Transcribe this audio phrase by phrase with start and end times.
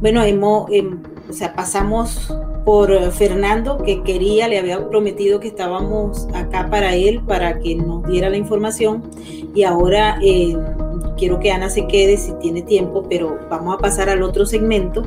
[0.00, 2.32] Bueno, hemos, em, o sea, pasamos
[2.64, 8.06] por Fernando, que quería, le había prometido que estábamos acá para él, para que nos
[8.06, 9.02] diera la información.
[9.54, 10.56] Y ahora eh,
[11.16, 15.02] quiero que Ana se quede si tiene tiempo, pero vamos a pasar al otro segmento,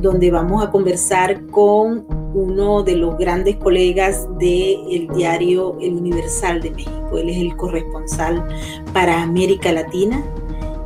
[0.00, 6.70] donde vamos a conversar con uno de los grandes colegas del diario El Universal de
[6.70, 7.18] México.
[7.18, 8.46] Él es el corresponsal
[8.92, 10.22] para América Latina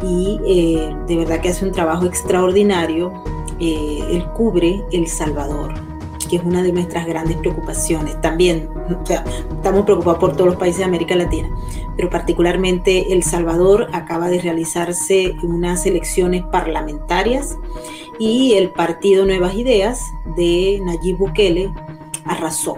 [0.02, 3.12] y eh, de verdad que hace un trabajo extraordinario.
[3.60, 5.74] Eh, él cubre El Salvador,
[6.28, 8.20] que es una de nuestras grandes preocupaciones.
[8.20, 8.68] También
[9.56, 11.48] estamos preocupados por todos los países de América Latina,
[11.96, 17.56] pero particularmente El Salvador acaba de realizarse unas elecciones parlamentarias
[18.18, 20.00] y el partido Nuevas Ideas
[20.36, 21.72] de Nayib Bukele
[22.24, 22.76] arrasó.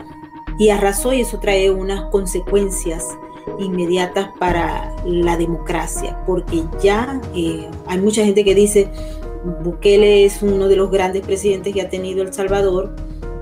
[0.58, 3.16] Y arrasó y eso trae unas consecuencias
[3.58, 8.90] inmediatas para la democracia, porque ya eh, hay mucha gente que dice,
[9.62, 12.94] Bukele es uno de los grandes presidentes que ha tenido El Salvador,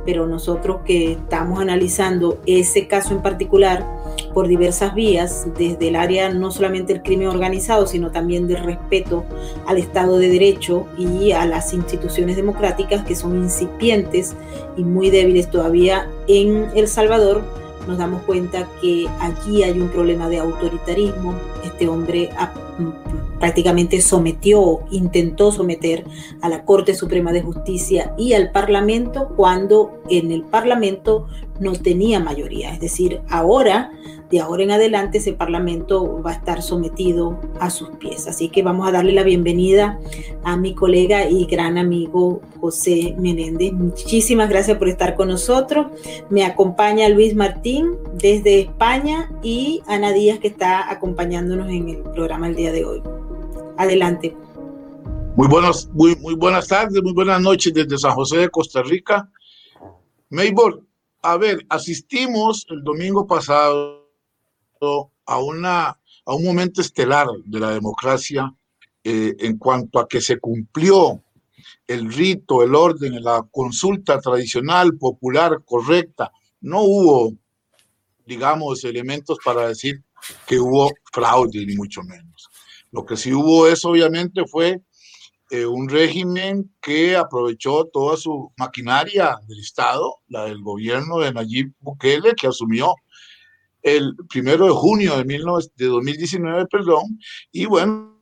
[0.05, 3.87] pero nosotros que estamos analizando ese caso en particular
[4.35, 9.25] por diversas vías, desde el área no solamente del crimen organizado, sino también del respeto
[9.67, 14.35] al Estado de Derecho y a las instituciones democráticas que son incipientes
[14.77, 17.43] y muy débiles todavía en El Salvador,
[17.87, 21.35] nos damos cuenta que allí hay un problema de autoritarismo.
[21.65, 22.31] Este hombre
[23.39, 26.05] prácticamente sometió, intentó someter
[26.41, 31.27] a la Corte Suprema de Justicia y al Parlamento cuando en el Parlamento
[31.61, 32.73] no tenía mayoría.
[32.73, 33.93] Es decir, ahora
[34.31, 38.27] de ahora en adelante ese Parlamento va a estar sometido a sus pies.
[38.27, 39.99] Así que vamos a darle la bienvenida
[40.43, 43.73] a mi colega y gran amigo José Menéndez.
[43.73, 45.87] Muchísimas gracias por estar con nosotros.
[46.31, 52.49] Me acompaña Luis Martín desde España y Ana Díaz que está acompañándonos en el programa
[52.49, 53.03] el día de hoy.
[53.77, 54.37] Adelante.
[55.37, 59.29] Muy, buenos, muy, muy buenas tardes, muy buenas noches desde San José de Costa Rica.
[60.31, 60.85] Maybor,
[61.23, 64.09] a ver, asistimos el domingo pasado
[65.27, 68.55] a, una, a un momento estelar de la democracia
[69.03, 71.23] eh, en cuanto a que se cumplió
[71.87, 76.31] el rito, el orden, la consulta tradicional, popular, correcta.
[76.61, 77.33] No hubo,
[78.27, 80.03] digamos, elementos para decir
[80.47, 82.24] que hubo fraude, ni mucho menos.
[82.95, 84.81] Lo que sí hubo es, obviamente, fue
[85.51, 91.73] eh, un régimen que aprovechó toda su maquinaria del Estado, la del gobierno de Nayib
[91.81, 92.95] Bukele, que asumió
[93.83, 97.19] el primero de junio de, 2019, perdón,
[97.51, 98.17] y bueno,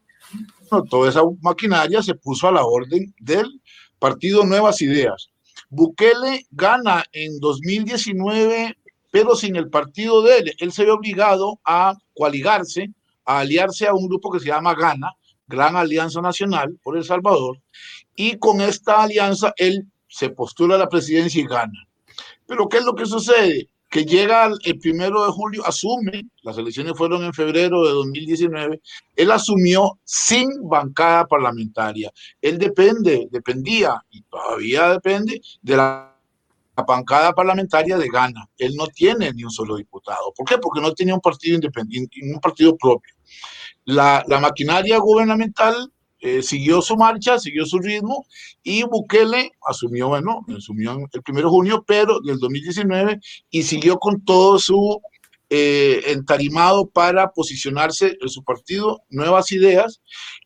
[0.88, 3.60] toda esa maquinaria se puso a la orden del
[3.98, 5.28] partido Nuevas Ideas.
[5.68, 8.74] Bukele gana en 2019,
[9.10, 10.54] pero sin el partido de él.
[10.58, 12.90] Él se ve obligado a coaligarse,
[13.24, 15.12] a aliarse a un grupo que se llama Gana,
[15.46, 17.60] Gran Alianza Nacional por El Salvador,
[18.16, 21.86] y con esta alianza él se postula a la presidencia y gana.
[22.46, 23.68] Pero ¿qué es lo que sucede?
[23.92, 28.80] que llega el primero de julio, asume, las elecciones fueron en febrero de 2019,
[29.16, 32.10] él asumió sin bancada parlamentaria.
[32.40, 36.11] Él depende, dependía y todavía depende de la,
[36.86, 38.48] bancada parlamentaria de Ghana.
[38.58, 40.32] Él no tiene ni un solo diputado.
[40.36, 40.58] ¿Por qué?
[40.58, 43.14] Porque no tenía un partido independiente, un partido propio.
[43.84, 45.92] La, la maquinaria gubernamental
[46.24, 48.26] eh, siguió su marcha, siguió su ritmo
[48.62, 53.18] y Bukele asumió, bueno, asumió el 1 de junio, pero del 2019
[53.50, 55.02] y siguió con todo su
[55.50, 60.00] eh, entarimado para posicionarse en su partido, nuevas ideas,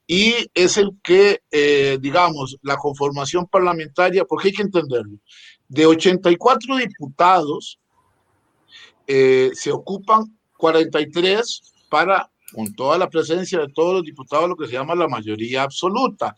[0.06, 5.18] y es el que, eh, digamos, la conformación parlamentaria, porque hay que entenderlo,
[5.68, 7.78] de 84 diputados
[9.06, 14.72] se ocupan 43 para con toda la presencia de todos los diputados, lo que se
[14.72, 16.36] llama la mayoría absoluta.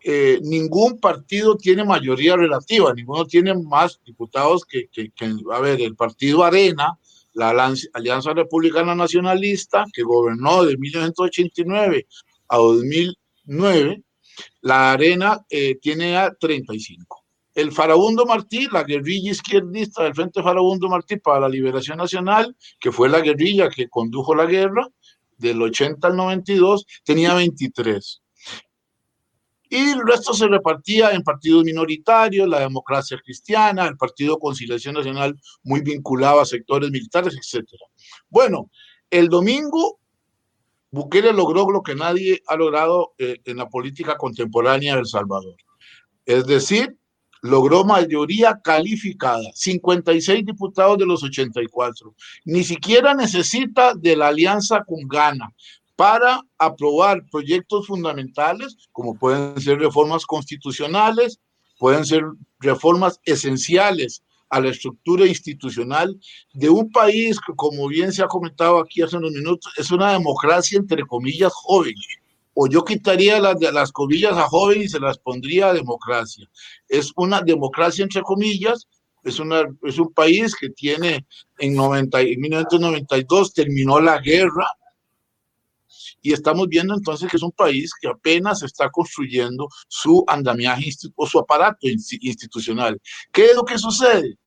[0.00, 5.12] Eh, ningún partido tiene mayoría relativa, ninguno tiene más diputados que, que,
[5.52, 6.98] a ver, el partido Arena,
[7.34, 7.50] la
[7.94, 12.06] Alianza Republicana Nacionalista, que gobernó de 1989
[12.48, 14.02] a 2009,
[14.62, 17.21] la Arena eh, tiene a 35.
[17.54, 22.92] El Farabundo Martí, la guerrilla izquierdista del Frente Farabundo Martí para la Liberación Nacional, que
[22.92, 24.88] fue la guerrilla que condujo la guerra,
[25.42, 28.22] del 80 al 92, tenía 23.
[29.68, 35.34] Y el resto se repartía en partidos minoritarios, la democracia cristiana, el Partido Conciliación Nacional
[35.62, 37.66] muy vinculado a sectores militares, etc.
[38.28, 38.70] Bueno,
[39.10, 39.98] el domingo
[40.90, 45.56] Bukele logró lo que nadie ha logrado eh, en la política contemporánea de El Salvador.
[46.26, 46.98] Es decir,
[47.42, 52.14] logró mayoría calificada, 56 diputados de los 84.
[52.44, 55.52] Ni siquiera necesita de la alianza con Ghana
[55.96, 61.40] para aprobar proyectos fundamentales, como pueden ser reformas constitucionales,
[61.78, 62.22] pueden ser
[62.60, 66.18] reformas esenciales a la estructura institucional
[66.52, 70.12] de un país que, como bien se ha comentado aquí hace unos minutos, es una
[70.12, 71.94] democracia entre comillas joven.
[72.54, 76.48] O yo quitaría las, las comillas a joven y se las pondría a democracia.
[76.88, 78.86] Es una democracia entre comillas,
[79.24, 81.26] es, una, es un país que tiene
[81.58, 84.66] en, 90, en 1992 terminó la guerra,
[86.22, 91.26] y estamos viendo entonces que es un país que apenas está construyendo su andamiaje o
[91.26, 93.00] su aparato institucional.
[93.32, 94.38] ¿Qué es lo que sucede?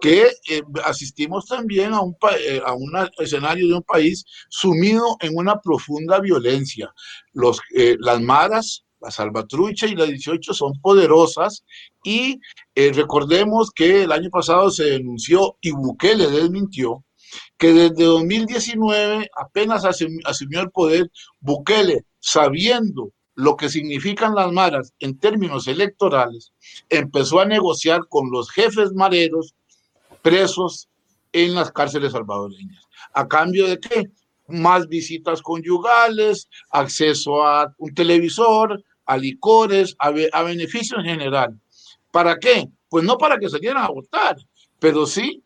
[0.00, 5.36] Que eh, asistimos también a un, eh, a un escenario de un país sumido en
[5.36, 6.92] una profunda violencia.
[7.32, 11.64] Los, eh, las maras, la Salvatrucha y la 18 son poderosas
[12.04, 12.40] y
[12.74, 17.04] recordemos que el año pasado se denunció y Bukele desmintió
[17.58, 21.10] que desde 2019 apenas asumió el poder
[21.40, 26.52] Bukele, sabiendo lo que significan las maras en términos electorales,
[26.88, 29.54] empezó a negociar con los jefes mareros
[30.22, 30.88] presos
[31.32, 32.84] en las cárceles salvadoreñas.
[33.12, 34.10] ¿A cambio de qué?
[34.46, 41.60] Más visitas conyugales, acceso a un televisor, a licores, a, a beneficio en general.
[42.10, 42.68] ¿Para qué?
[42.88, 44.36] Pues no para que salieran a votar,
[44.78, 45.43] pero sí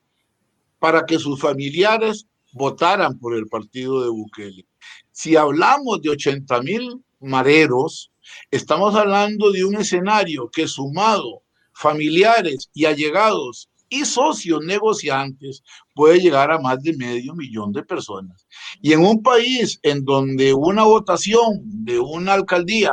[0.79, 4.67] para que sus familiares votaran por el partido de Bukele.
[5.13, 8.11] Si hablamos de 80 mil mareros,
[8.51, 11.43] estamos hablando de un escenario que sumado
[11.73, 15.63] familiares y allegados y socios negociantes
[15.95, 18.47] puede llegar a más de medio millón de personas.
[18.83, 22.93] Y en un país en donde una votación de una alcaldía,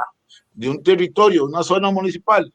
[0.53, 2.53] de un territorio, una zona municipal,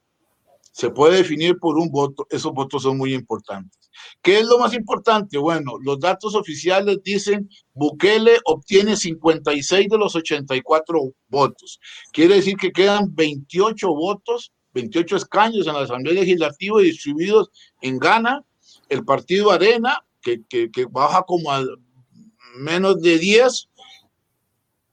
[0.71, 3.81] se puede definir por un voto, esos votos son muy importantes.
[4.21, 5.37] ¿Qué es lo más importante?
[5.37, 11.79] Bueno, los datos oficiales dicen Bukele obtiene 56 de los 84 votos.
[12.11, 17.49] Quiere decir que quedan 28 votos, 28 escaños en la Asamblea Legislativa distribuidos
[17.81, 18.43] en Ghana,
[18.89, 20.39] el partido Arena, que,
[20.89, 21.63] baja como a
[22.55, 23.69] menos de 10,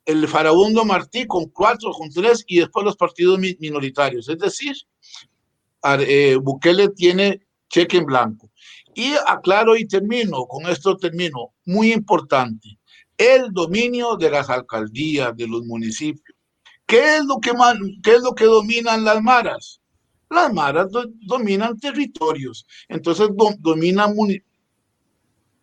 [0.07, 4.29] el Farabundo Martí con 4, con 3 y después los partidos minoritarios.
[4.29, 4.75] Es decir,
[5.83, 8.51] eh, Bukele tiene cheque en blanco.
[8.95, 12.79] Y aclaro y termino, con esto termino, muy importante,
[13.17, 16.37] el dominio de las alcaldías, de los municipios.
[16.87, 17.53] ¿Qué es lo que,
[18.03, 19.81] qué es lo que dominan las maras?
[20.31, 20.89] Las maras
[21.21, 23.29] dominan territorios, entonces
[23.61, 24.15] dominan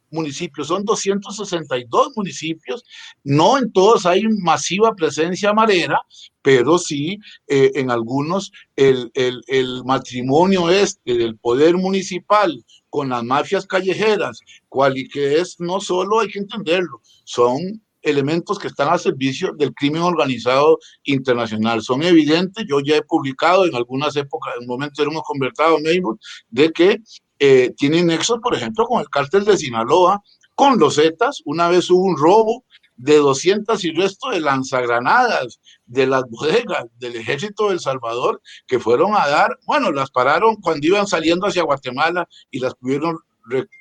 [0.09, 2.83] municipios, son 262 municipios,
[3.23, 6.01] no en todos hay masiva presencia marera,
[6.41, 13.23] pero sí eh, en algunos el, el, el, matrimonio este del poder municipal con las
[13.23, 18.87] mafias callejeras, cual y que es, no solo hay que entenderlo, son elementos que están
[18.89, 21.81] al servicio del crimen organizado internacional.
[21.81, 26.03] Son evidentes, yo ya he publicado en algunas épocas, en momentos hemos conversado en
[26.49, 27.01] de que
[27.39, 30.21] eh, tienen nexos, por ejemplo, con el cártel de Sinaloa,
[30.55, 31.41] con los Zetas.
[31.45, 32.63] Una vez hubo un robo
[32.97, 39.13] de 200 y resto de lanzagranadas de las bodegas del ejército del Salvador que fueron
[39.15, 43.17] a dar, bueno, las pararon cuando iban saliendo hacia Guatemala y las pudieron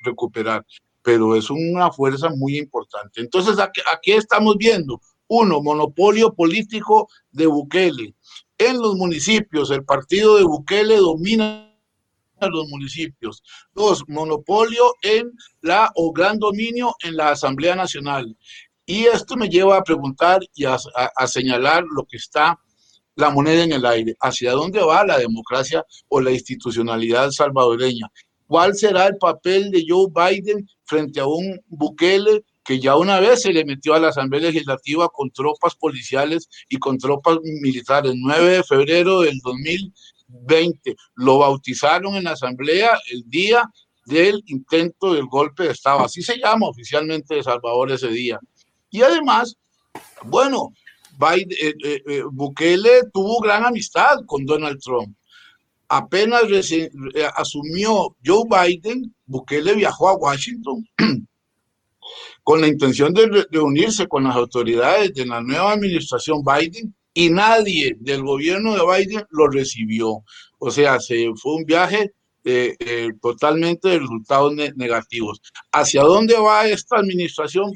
[0.03, 0.65] recuperar,
[1.01, 3.21] pero es una fuerza muy importante.
[3.21, 8.15] Entonces, aquí, aquí estamos viendo, uno, monopolio político de Bukele.
[8.57, 11.64] En los municipios, el partido de Bukele domina
[12.41, 13.43] los municipios.
[13.73, 18.35] Dos, monopolio en la o gran dominio en la Asamblea Nacional.
[18.85, 20.77] Y esto me lleva a preguntar y a,
[21.27, 22.59] señalar lo que está
[23.15, 24.15] la moneda en el aire.
[24.19, 28.11] ¿Hacia dónde va la democracia o la institucionalidad salvadoreña?
[28.45, 33.41] ¿Cuál será el papel de Joe Biden frente a un Bukele que ya una vez
[33.41, 38.13] se le metió a la Asamblea Legislativa con tropas policiales y con tropas militares?
[38.15, 39.39] 9 de febrero del
[40.27, 43.69] 2020 lo bautizaron en la Asamblea el día
[44.05, 46.05] del intento del golpe de Estado.
[46.05, 48.39] Así se llama oficialmente de Salvador ese día.
[48.89, 49.55] Y además,
[50.23, 50.71] bueno,
[51.17, 55.15] Biden, eh, eh, eh, Bukele tuvo gran amistad con Donald Trump.
[55.87, 56.43] Apenas
[57.35, 60.83] asumió Joe Biden, Bukele viajó a Washington
[62.43, 67.95] con la intención de reunirse con las autoridades de la nueva administración Biden y nadie
[67.99, 70.23] del gobierno de Biden lo recibió.
[70.59, 72.13] O sea, se fue un viaje
[73.21, 75.41] totalmente de resultados negativos.
[75.71, 77.71] ¿Hacia dónde va esta administración?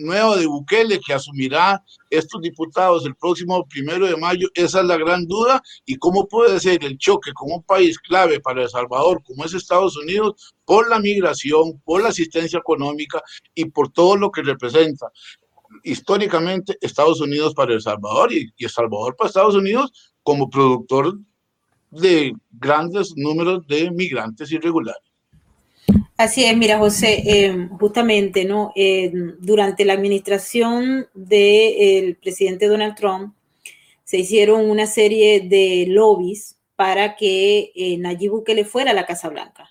[0.00, 4.96] nuevo de Bukele que asumirá estos diputados el próximo primero de mayo, esa es la
[4.96, 9.22] gran duda y cómo puede ser el choque con un país clave para El Salvador
[9.24, 13.22] como es Estados Unidos por la migración, por la asistencia económica
[13.54, 15.06] y por todo lo que representa
[15.84, 21.18] históricamente Estados Unidos para El Salvador y, El Salvador para Estados Unidos como productor
[21.90, 25.02] de grandes números de migrantes irregulares.
[26.16, 28.72] Así es, mira, José, eh, justamente, ¿no?
[28.76, 33.34] Eh, durante la administración del presidente Donald Trump
[34.04, 39.28] se hicieron una serie de lobbies para que eh, Nayib Bukele fuera a la Casa
[39.28, 39.70] Blanca,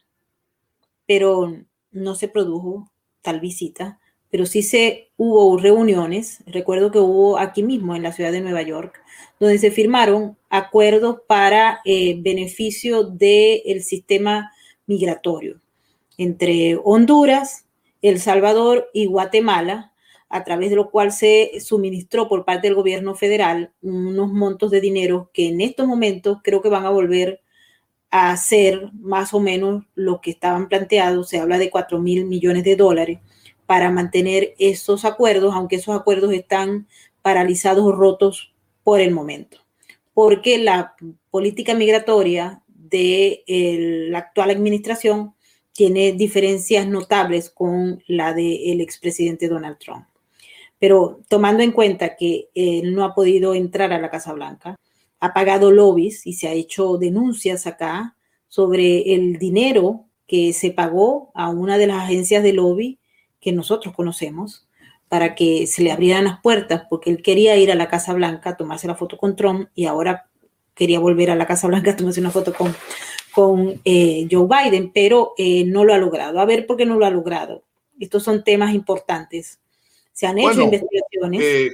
[1.05, 1.55] pero
[1.91, 2.89] no se produjo
[3.21, 3.98] tal visita,
[4.31, 8.61] pero sí se hubo reuniones, recuerdo que hubo aquí mismo en la ciudad de Nueva
[8.61, 9.01] York,
[9.39, 14.51] donde se firmaron acuerdos para eh, beneficio del sistema
[14.85, 15.59] migratorio
[16.19, 17.65] entre Honduras,
[18.01, 19.93] El Salvador y Guatemala,
[20.27, 24.81] a través de lo cual se suministró por parte del gobierno federal unos montos de
[24.81, 27.41] dinero que en estos momentos creo que van a volver
[28.11, 31.29] a ser más o menos lo que estaban planteados.
[31.29, 33.19] Se habla de 4 mil millones de dólares
[33.69, 36.87] para mantener esos acuerdos, aunque esos acuerdos están
[37.21, 38.51] paralizados o rotos
[38.83, 39.59] por el momento.
[40.15, 40.95] Porque la
[41.29, 43.43] política migratoria de
[44.09, 45.35] la actual administración
[45.71, 50.07] tiene diferencias notables con la del expresidente Donald Trump.
[50.79, 54.77] Pero tomando en cuenta que él no ha podido entrar a la Casa Blanca,
[55.19, 58.15] ha pagado lobbies y se ha hecho denuncias acá
[58.47, 62.98] sobre el dinero que se pagó a una de las agencias de lobby
[63.39, 64.67] que nosotros conocemos
[65.07, 68.51] para que se le abrieran las puertas, porque él quería ir a la Casa Blanca
[68.51, 70.29] a tomarse la foto con Trump y ahora
[70.75, 72.75] quería volver a la Casa Blanca a tomarse una foto con,
[73.33, 76.39] con eh, Joe Biden, pero eh, no lo ha logrado.
[76.39, 77.63] A ver por qué no lo ha logrado.
[77.99, 79.59] Estos son temas importantes.
[80.13, 81.41] Se han hecho investigaciones.
[81.41, 81.71] Eh,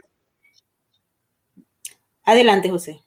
[2.24, 3.02] Adelante, José.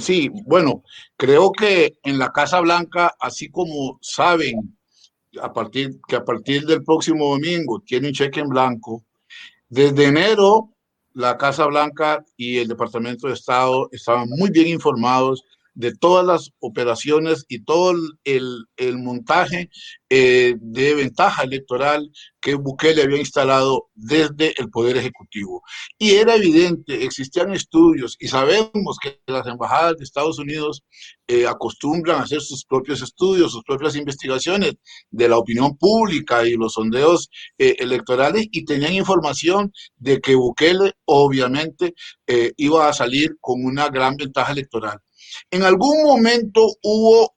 [0.00, 0.82] Sí, bueno,
[1.16, 4.76] creo que en la Casa Blanca, así como saben
[5.40, 9.04] a partir, que a partir del próximo domingo tiene un cheque en blanco,
[9.68, 10.70] desde enero
[11.12, 16.50] la Casa Blanca y el Departamento de Estado estaban muy bien informados de todas las
[16.58, 17.92] operaciones y todo
[18.24, 19.70] el, el montaje
[20.12, 22.10] eh, de ventaja electoral
[22.40, 25.62] que Bukele había instalado desde el Poder Ejecutivo.
[25.98, 30.82] Y era evidente, existían estudios y sabemos que las embajadas de Estados Unidos
[31.28, 34.74] eh, acostumbran a hacer sus propios estudios, sus propias investigaciones
[35.10, 40.92] de la opinión pública y los sondeos eh, electorales y tenían información de que Bukele
[41.04, 41.94] obviamente
[42.56, 44.98] iba a salir con una gran ventaja electoral.
[45.50, 47.34] En algún momento hubo,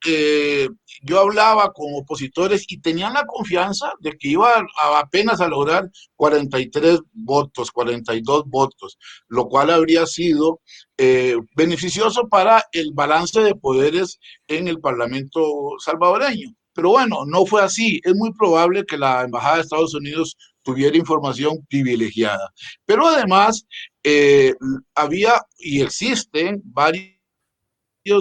[1.01, 6.99] yo hablaba con opositores y tenían la confianza de que iba apenas a lograr 43
[7.11, 8.97] votos, 42 votos,
[9.27, 10.61] lo cual habría sido
[10.97, 15.41] eh, beneficioso para el balance de poderes en el Parlamento
[15.79, 16.55] salvadoreño.
[16.73, 17.99] Pero bueno, no fue así.
[18.03, 22.51] Es muy probable que la Embajada de Estados Unidos tuviera información privilegiada.
[22.85, 23.65] Pero además,
[24.03, 24.53] eh,
[24.95, 27.13] había y existen varios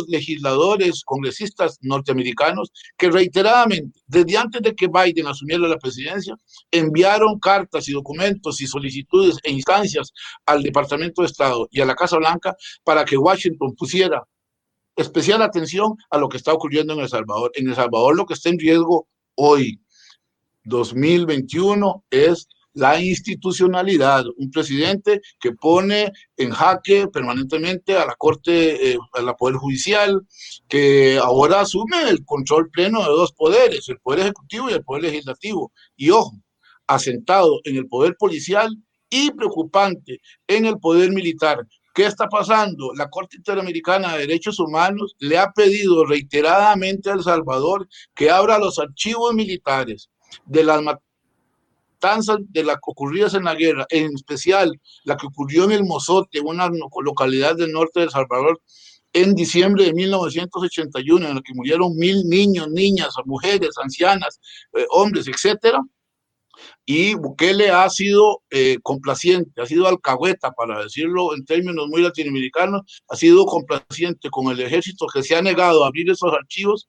[0.09, 6.37] legisladores, congresistas norteamericanos que reiteradamente, desde antes de que Biden asumiera la presidencia,
[6.71, 10.13] enviaron cartas y documentos y solicitudes e instancias
[10.47, 14.23] al Departamento de Estado y a la Casa Blanca para que Washington pusiera
[14.97, 17.51] especial atención a lo que está ocurriendo en El Salvador.
[17.55, 19.81] En El Salvador lo que está en riesgo hoy,
[20.65, 28.99] 2021, es la institucionalidad, un presidente que pone en jaque permanentemente a la Corte, eh,
[29.13, 30.23] a la Poder Judicial,
[30.69, 35.03] que ahora asume el control pleno de dos poderes, el Poder Ejecutivo y el Poder
[35.03, 35.73] Legislativo.
[35.97, 36.33] Y ojo,
[36.87, 38.77] asentado en el Poder Policial
[39.11, 41.67] y preocupante en el Poder Militar.
[41.95, 42.93] ¿Qué está pasando?
[42.95, 48.59] La Corte Interamericana de Derechos Humanos le ha pedido reiteradamente a El Salvador que abra
[48.59, 50.09] los archivos militares
[50.47, 50.81] de las
[52.49, 56.69] de las ocurridas en la guerra, en especial la que ocurrió en el Mozote, una
[57.05, 58.61] localidad del norte de El Salvador,
[59.13, 64.41] en diciembre de 1981, en la que murieron mil niños, niñas, mujeres, ancianas,
[64.73, 65.81] eh, hombres, etcétera.
[66.85, 72.83] Y Bukele ha sido eh, complaciente, ha sido alcahueta, para decirlo en términos muy latinoamericanos,
[73.09, 76.89] ha sido complaciente con el ejército que se ha negado a abrir esos archivos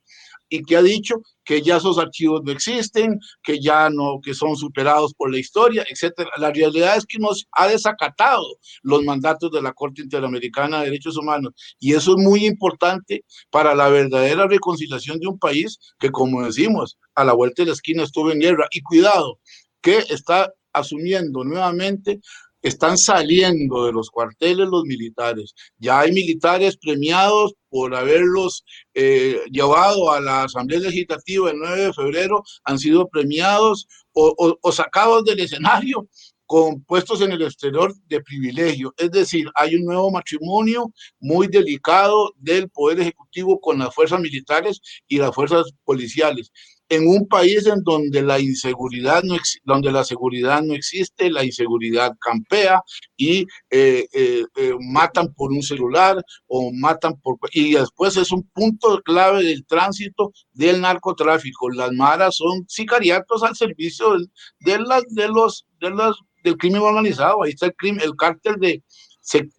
[0.54, 4.56] y que ha dicho que ya esos archivos no existen, que ya no, que son
[4.56, 6.30] superados por la historia, etcétera.
[6.38, 8.46] La realidad es que nos ha desacatado
[8.84, 13.74] los mandatos de la Corte Interamericana de Derechos Humanos y eso es muy importante para
[13.74, 18.04] la verdadera reconciliación de un país que, como decimos, a la vuelta de la esquina
[18.04, 18.68] estuvo en guerra.
[18.70, 19.40] Y cuidado,
[19.82, 22.20] que está asumiendo nuevamente
[22.64, 25.54] están saliendo de los cuarteles los militares.
[25.78, 31.94] Ya hay militares premiados por haberlos eh, llevado a la Asamblea Legislativa el 9 de
[31.94, 36.08] febrero, han sido premiados o, sacados del escenario
[36.46, 38.94] con puestos en el exterior de privilegio.
[38.98, 44.80] Es decir, hay un nuevo matrimonio muy delicado del Poder Ejecutivo con las fuerzas militares
[45.08, 46.52] y las fuerzas policiales
[46.94, 52.16] en un país en donde la inseguridad no donde la seguridad no existe, la inseguridad
[52.20, 52.82] campea
[53.18, 58.44] y eh, eh, eh, matan por un celular o matan por y después es un
[58.54, 61.70] punto clave del tránsito del narcotráfico.
[61.70, 64.16] Las maras son sicariatos al servicio
[64.60, 67.44] de, las de los de los del crimen organizado.
[67.44, 68.84] Ahí está el crimen, el cártel de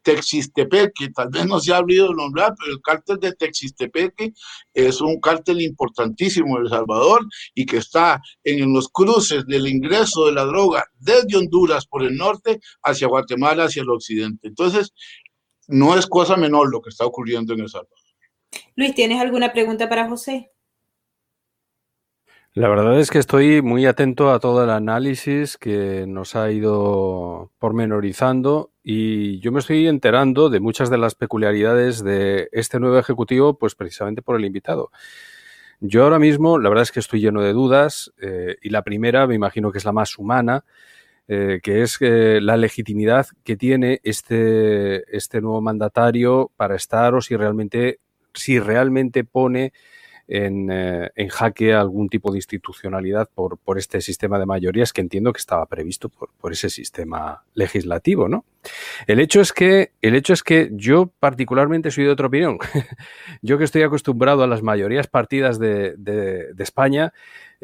[0.02, 4.33] Texistepeque, tal vez no se ha habido nombrar, pero el cártel de Texistepeque
[4.75, 10.26] es un cártel importantísimo en El Salvador y que está en los cruces del ingreso
[10.26, 14.49] de la droga desde Honduras por el norte hacia Guatemala, hacia el occidente.
[14.49, 14.92] Entonces,
[15.68, 17.99] no es cosa menor lo que está ocurriendo en El Salvador.
[18.76, 20.50] Luis, ¿tienes alguna pregunta para José?
[22.52, 27.50] La verdad es que estoy muy atento a todo el análisis que nos ha ido
[27.59, 33.59] pormenorizando y yo me estoy enterando de muchas de las peculiaridades de este nuevo ejecutivo,
[33.59, 34.91] pues precisamente por el invitado.
[35.81, 39.26] Yo ahora mismo, la verdad es que estoy lleno de dudas eh, y la primera,
[39.26, 40.64] me imagino que es la más humana,
[41.26, 47.23] eh, que es eh, la legitimidad que tiene este, este nuevo mandatario para estar o
[47.23, 48.00] si realmente,
[48.35, 49.73] si realmente pone
[50.28, 55.00] en, eh, en, jaque algún tipo de institucionalidad por, por, este sistema de mayorías que
[55.00, 58.45] entiendo que estaba previsto por, por, ese sistema legislativo, ¿no?
[59.07, 62.59] El hecho es que, el hecho es que yo particularmente soy de otra opinión.
[63.43, 67.12] yo que estoy acostumbrado a las mayorías partidas de, de, de España,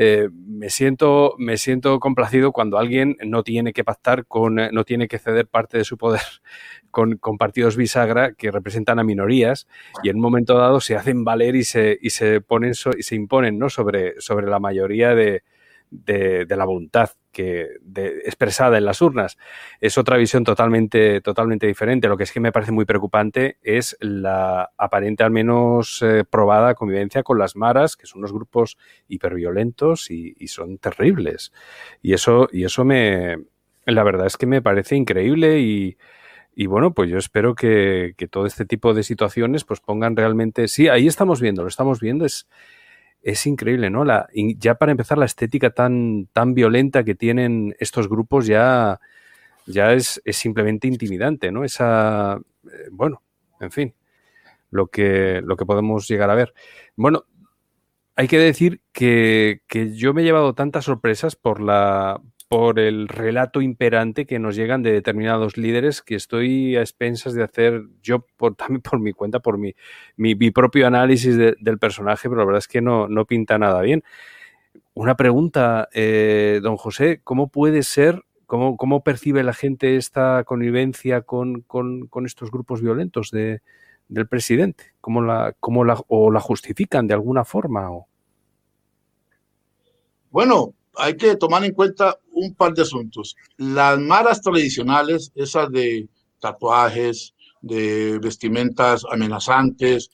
[0.02, 5.08] eh, me, siento, me siento complacido cuando alguien no tiene que pactar con, no tiene
[5.08, 6.22] que ceder parte de su poder
[6.90, 9.68] con, partidos bisagra que representan a minorías
[10.02, 13.14] y en un momento dado se hacen valer y se, y se ponen y se
[13.14, 13.68] imponen ¿no?
[13.68, 15.42] sobre, sobre la mayoría de,
[15.90, 17.68] de la voluntad que
[18.24, 19.38] expresada en las urnas.
[19.80, 22.08] Es otra visión totalmente, totalmente diferente.
[22.08, 26.74] Lo que es que me parece muy preocupante es la aparente, al menos eh, probada
[26.74, 28.76] convivencia con las maras, que son unos grupos
[29.08, 31.52] hiperviolentos y, son terribles.
[32.02, 33.38] Y eso, y eso me,
[33.86, 35.96] la verdad es que me parece increíble y,
[36.56, 40.66] y bueno, pues yo espero que, que, todo este tipo de situaciones pues pongan realmente,
[40.66, 42.48] sí, ahí estamos viendo, lo estamos viendo, es,
[43.22, 44.04] es increíble, ¿no?
[44.04, 49.00] La, ya para empezar, la estética tan, tan violenta que tienen estos grupos ya,
[49.66, 51.64] ya es, es simplemente intimidante, ¿no?
[51.64, 53.22] Esa, eh, bueno,
[53.60, 53.94] en fin,
[54.70, 56.54] lo que, lo que podemos llegar a ver.
[56.96, 57.24] Bueno,
[58.16, 62.20] hay que decir que, que yo me he llevado tantas sorpresas por la,
[62.50, 67.44] por el relato imperante que nos llegan de determinados líderes que estoy a expensas de
[67.44, 69.76] hacer yo por, también por mi cuenta, por mi,
[70.16, 73.56] mi, mi propio análisis de, del personaje, pero la verdad es que no, no pinta
[73.56, 74.02] nada bien.
[74.94, 81.22] Una pregunta, eh, don José, ¿cómo puede ser, cómo, cómo percibe la gente esta connivencia
[81.22, 83.62] con, con, con estos grupos violentos de,
[84.08, 84.86] del presidente?
[85.00, 87.92] ¿Cómo la, cómo la, o la justifican de alguna forma?
[87.92, 88.08] O...
[90.32, 93.36] Bueno, hay que tomar en cuenta un par de asuntos.
[93.56, 96.08] Las maras tradicionales, esas de
[96.40, 100.10] tatuajes, de vestimentas amenazantes,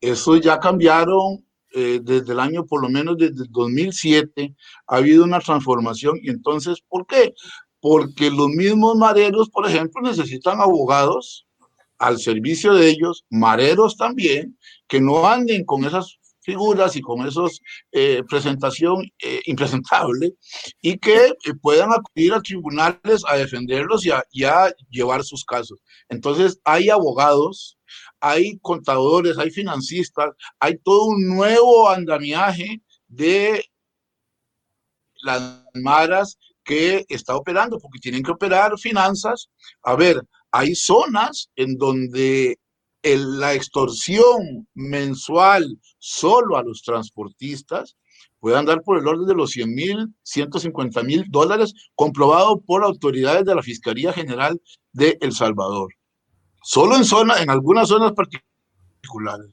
[0.00, 4.54] eso ya cambiaron eh, desde el año, por lo menos desde el 2007,
[4.86, 6.18] ha habido una transformación.
[6.22, 7.34] Y entonces, ¿por qué?
[7.80, 11.46] Porque los mismos mareros, por ejemplo, necesitan abogados
[11.98, 17.60] al servicio de ellos, mareros también, que no anden con esas figuras y con esos
[17.92, 20.32] eh, presentación eh, impresentable
[20.80, 25.44] y que eh, puedan acudir a tribunales a defenderlos y a, y a, llevar sus
[25.44, 25.78] casos.
[26.08, 27.76] Entonces hay abogados,
[28.18, 33.62] hay contadores, hay financistas, hay todo un nuevo andamiaje de
[35.22, 35.42] las
[35.74, 39.50] maras que está operando, porque tienen que operar finanzas.
[39.82, 40.16] A ver,
[40.50, 42.56] hay zonas en donde
[43.02, 47.96] la extorsión mensual solo a los transportistas
[48.40, 53.44] puede andar por el orden de los 100 mil, 150 mil dólares, comprobado por autoridades
[53.44, 54.60] de la Fiscalía General
[54.92, 55.94] de El Salvador.
[56.62, 59.50] Solo en, zona, en algunas zonas particulares.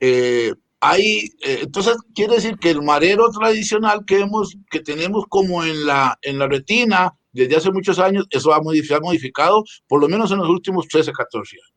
[0.00, 5.64] Eh, hay, eh, entonces, quiere decir que el marero tradicional que, hemos, que tenemos como
[5.64, 10.08] en la, en la retina desde hace muchos años, eso ha modificado, modificado por lo
[10.08, 11.72] menos en los últimos 13, 14 años.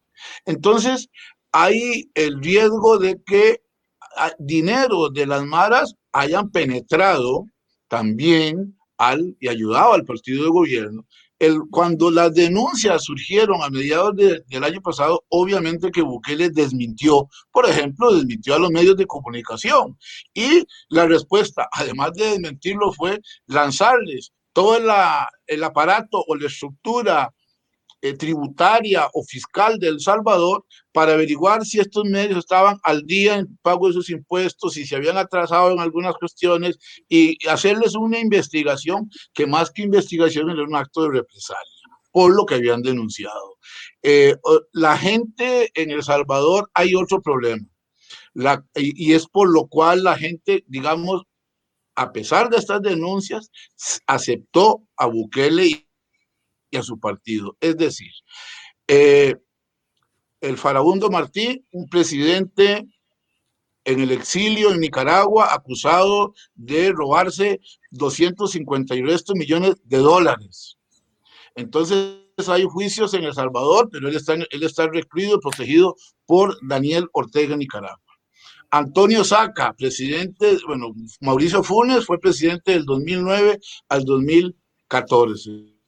[0.45, 1.09] Entonces,
[1.51, 3.61] hay el riesgo de que
[4.37, 7.45] dinero de las maras hayan penetrado
[7.87, 11.05] también al, y ayudado al partido de gobierno.
[11.39, 17.29] El, cuando las denuncias surgieron a mediados de, del año pasado, obviamente que Bukele desmintió,
[17.51, 19.97] por ejemplo, desmintió a los medios de comunicación.
[20.33, 24.77] Y la respuesta, además de desmentirlo, fue lanzarles todo
[25.47, 27.33] el aparato o la estructura
[28.01, 33.35] eh, tributaria o fiscal de El Salvador para averiguar si estos medios estaban al día
[33.35, 38.19] en pago de sus impuestos, si se habían atrasado en algunas cuestiones y hacerles una
[38.19, 41.79] investigación que más que investigación era un acto de represalia
[42.11, 43.57] por lo que habían denunciado.
[44.01, 44.35] Eh,
[44.71, 47.65] la gente en El Salvador hay otro problema.
[48.75, 51.23] Y, es por lo cual la gente, digamos,
[51.95, 53.51] a pesar de estas denuncias,
[54.07, 55.88] aceptó a Bukele y,
[56.77, 57.57] a su partido.
[57.59, 58.11] Es decir,
[58.87, 59.35] eh,
[60.41, 62.87] el farabundo Martí, un presidente
[63.85, 67.59] en el exilio en Nicaragua, acusado de robarse
[67.91, 70.77] 250 y resto millones de dólares.
[71.55, 76.57] Entonces hay juicios en El Salvador, pero él está, él está recluido y protegido por
[76.65, 77.99] Daniel Ortega Nicaragua.
[78.71, 85.78] Antonio Saca, presidente, bueno, Mauricio Funes fue presidente del 2009 al 2014.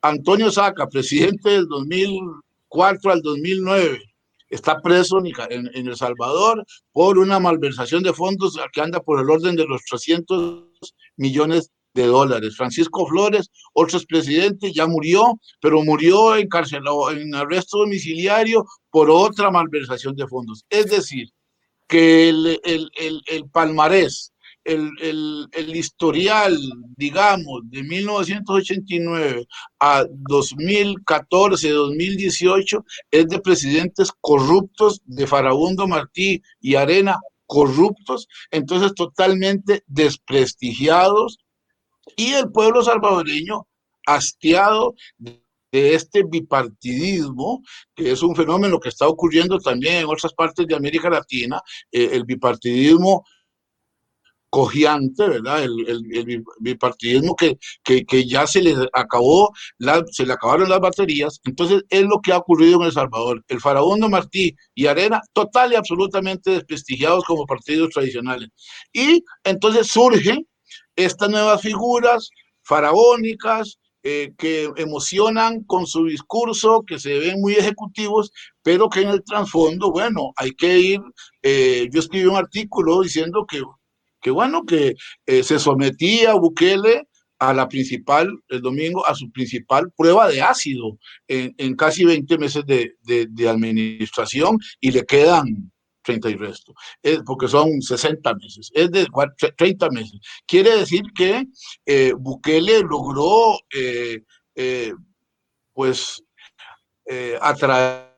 [0.00, 4.00] Antonio Saca, presidente del 2004 al 2009,
[4.48, 9.56] está preso en, El Salvador por una malversación de fondos que anda por el orden
[9.56, 10.64] de los 300
[11.16, 12.56] millones de dólares.
[12.56, 20.14] Francisco Flores, otro expresidente, ya murió, pero murió encarcelado en arresto domiciliario por otra malversación
[20.16, 20.64] de fondos.
[20.70, 21.28] Es decir,
[21.88, 22.90] que el, el,
[23.26, 24.31] el, palmarés,
[24.64, 26.56] el, historial,
[26.96, 29.46] digamos, de 1989
[29.80, 39.82] a 2014, 2018, es de presidentes corruptos, de Farabundo Martí y Arena corruptos, entonces totalmente
[39.86, 41.38] desprestigiados,
[42.16, 43.66] y el pueblo salvadoreño
[44.06, 47.62] hastiado de este bipartidismo,
[47.94, 52.10] que es un fenómeno que está ocurriendo también en otras partes de América Latina, eh,
[52.12, 53.24] el bipartidismo
[54.52, 55.62] cogiante, ¿verdad?
[55.62, 59.50] El, bipartidismo que, que, ya se le acabó,
[60.10, 61.40] se le acabaron las baterías.
[61.44, 63.42] Entonces, es lo que ha ocurrido en El Salvador.
[63.48, 68.50] El farabundo Martí y Arena, total y absolutamente desprestigiados como partidos tradicionales.
[68.92, 70.46] Y entonces surgen
[70.96, 72.28] estas nuevas figuras
[72.62, 79.08] faraónicas, eh, que emocionan con su discurso, que se ven muy ejecutivos, pero que en
[79.08, 81.00] el trasfondo, bueno, hay que ir,
[81.40, 83.62] eh, yo escribí un artículo diciendo que,
[84.22, 84.94] que bueno, que
[85.26, 87.08] eh, se sometía Bukele
[87.38, 92.64] a la principal, el domingo, a su principal prueba de ácido en, casi 20 meses
[92.64, 95.72] de, administración y le quedan
[96.04, 99.08] 30 y resto, es porque son 60 meses, es de
[99.56, 100.20] 30 meses.
[100.46, 101.46] Quiere decir que
[101.84, 104.22] eh, Bukele logró, eh,
[105.72, 106.22] pues,
[107.40, 108.08] atraer,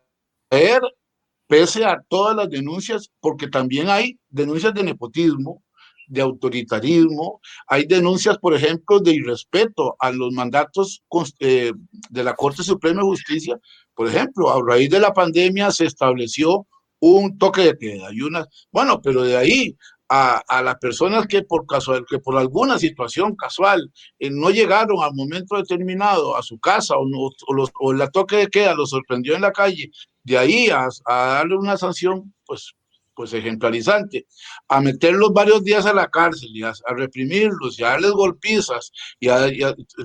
[1.49, 5.64] pese a todas las denuncias, porque también hay denuncias de nepotismo,
[6.07, 11.03] de autoritarismo, hay denuncias, por ejemplo, de irrespeto a los mandatos
[11.41, 13.59] de la Corte Suprema de Justicia.
[13.95, 16.67] Por ejemplo, a raíz de la pandemia se estableció
[17.01, 19.77] un toque de queda y una, bueno, pero de ahí
[20.09, 25.03] a, a, las personas que por casual, que por alguna situación casual eh, no llegaron
[25.03, 28.75] al momento determinado a su casa o, no, o, los, o la toque de queda
[28.75, 29.91] los sorprendió en la calle,
[30.23, 32.75] de ahí a, a darle una sanción, pues
[33.15, 34.27] pues ejemplarizante,
[34.69, 39.29] a meterlos varios días a la cárcel y a, reprimirlos y a darles golpizas, y,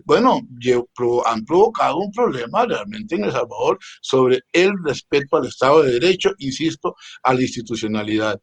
[0.06, 0.42] bueno,
[1.26, 6.32] han provocado un problema realmente en El Salvador sobre el respeto al Estado de Derecho,
[6.38, 8.42] insisto, a la institucionalidad.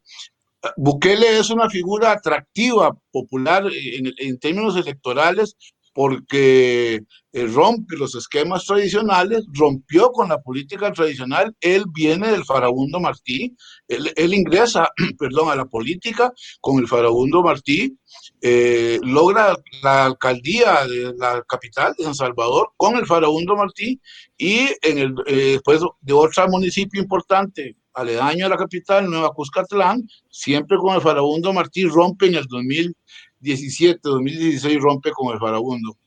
[0.75, 5.55] Bukele es una figura atractiva, popular en, en términos electorales,
[5.97, 7.01] porque
[7.33, 13.57] eh, rompe los esquemas tradicionales, rompió con la política tradicional, él viene del farabundo Martí,
[13.87, 16.31] él, ingresa, perdón, a la política
[16.61, 17.97] con el farabundo Martí,
[18.41, 23.99] eh, logra la alcaldía de la capital de San Salvador con el farabundo Martí
[24.37, 30.93] y eh, después de otro municipio importante aledaño a la capital, Nueva Cuscatlán, siempre con
[30.93, 32.95] el farabundo Martí rompe en el 2000
[33.39, 35.97] 17, 2016 rompe con el farabundo,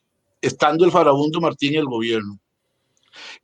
[0.41, 2.39] estando el farabundo Martín y el gobierno.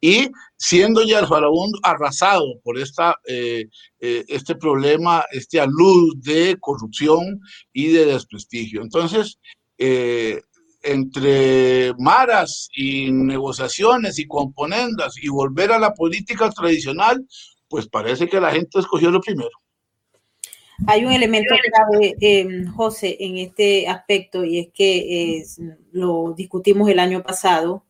[0.00, 3.66] Y siendo ya el farabundo arrasado por esta, eh,
[4.00, 7.40] eh, este problema, este alud de corrupción
[7.72, 8.82] y de desprestigio.
[8.82, 9.38] Entonces,
[9.78, 10.40] eh,
[10.82, 17.26] entre maras y negociaciones y componendas y volver a la política tradicional,
[17.68, 19.50] pues parece que la gente escogió lo primero.
[20.86, 25.42] Hay un elemento clave, eh, José, en este aspecto y es que
[25.92, 27.84] lo discutimos el año pasado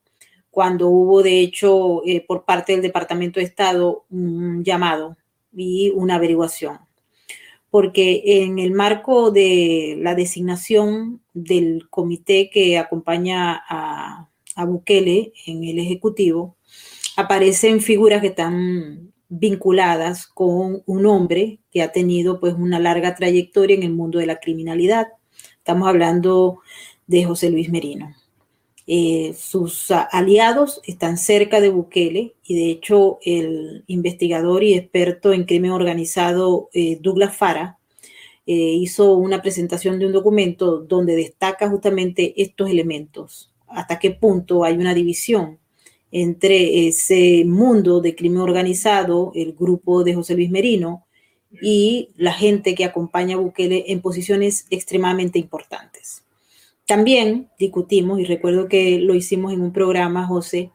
[0.51, 5.17] cuando hubo, de hecho, eh, por parte del Departamento de Estado un llamado
[5.53, 6.79] y una averiguación.
[7.71, 15.65] porque en el marco de la designación del comité que acompaña a, a Bukele en
[15.65, 16.57] el Ejecutivo,
[17.17, 23.77] aparecen figuras que están vinculadas con un hombre que ha tenido pues una larga trayectoria
[23.77, 25.09] en el mundo de la criminalidad.
[25.59, 26.61] Estamos hablando
[27.07, 28.15] de José Luis Merino.
[28.89, 35.45] Eh, sus aliados están cerca de Bukele y de hecho el investigador y experto en
[35.45, 37.79] crimen organizado eh, Douglas Fara
[38.47, 44.63] eh, hizo una presentación de un documento donde destaca justamente estos elementos, hasta qué punto
[44.63, 45.59] hay una división
[46.13, 51.07] entre ese mundo de crimen organizado, el grupo de José Luis Merino
[51.63, 56.23] y la gente que acompaña a Bukele en posiciones extremadamente importantes.
[56.87, 60.71] También discutimos, y recuerdo que lo hicimos en un programa, José,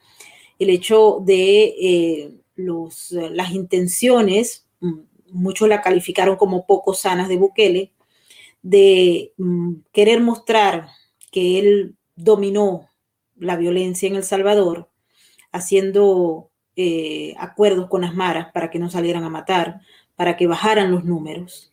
[0.60, 5.00] el hecho de eh, los, las intenciones, mm,
[5.32, 7.94] muchos la calificaron como poco sanas de Bukele,
[8.62, 10.88] de mm, querer mostrar
[11.32, 12.89] que él dominó
[13.38, 14.90] la violencia en El Salvador
[15.52, 19.82] haciendo eh, acuerdos con las maras para que no salieran a matar,
[20.16, 21.72] para que bajaran los números.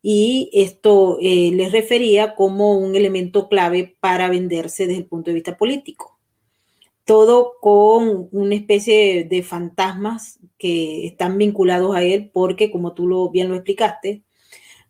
[0.00, 5.34] Y esto eh, les refería como un elemento clave para venderse desde el punto de
[5.34, 6.18] vista político.
[7.04, 13.30] Todo con una especie de fantasmas que están vinculados a él porque, como tú lo,
[13.30, 14.22] bien lo explicaste,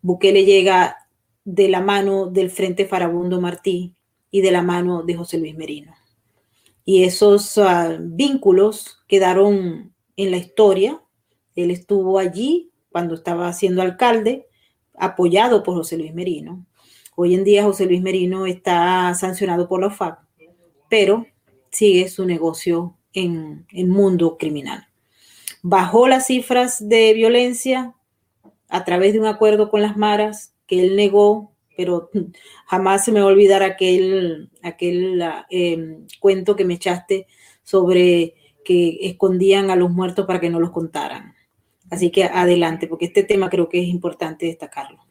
[0.03, 1.09] Bukele llega
[1.45, 3.95] de la mano del Frente Farabundo Martí
[4.31, 5.98] y de la mano de José Luis Merino
[6.89, 11.03] y esos ah, vínculos quedaron en la historia.
[11.55, 14.47] Él estuvo allí cuando estaba siendo alcalde,
[14.95, 16.65] apoyado por José Luis Merino.
[17.15, 20.19] Hoy en día José Luis Merino está sancionado por la OFAC,
[20.89, 21.27] pero
[21.71, 24.89] sigue su negocio en el mundo criminal.
[25.61, 27.97] Bajó las cifras de violencia
[28.71, 32.11] a través de un acuerdo con las maras que él negó pero
[32.67, 37.29] jamás se me va a olvidar aquel, aquel em, cuento que me echaste
[37.63, 41.37] sobre que escondían a los muertos para que no los contaran.
[41.89, 45.07] Así que adelante, porque este tema creo que es importante destacarlo.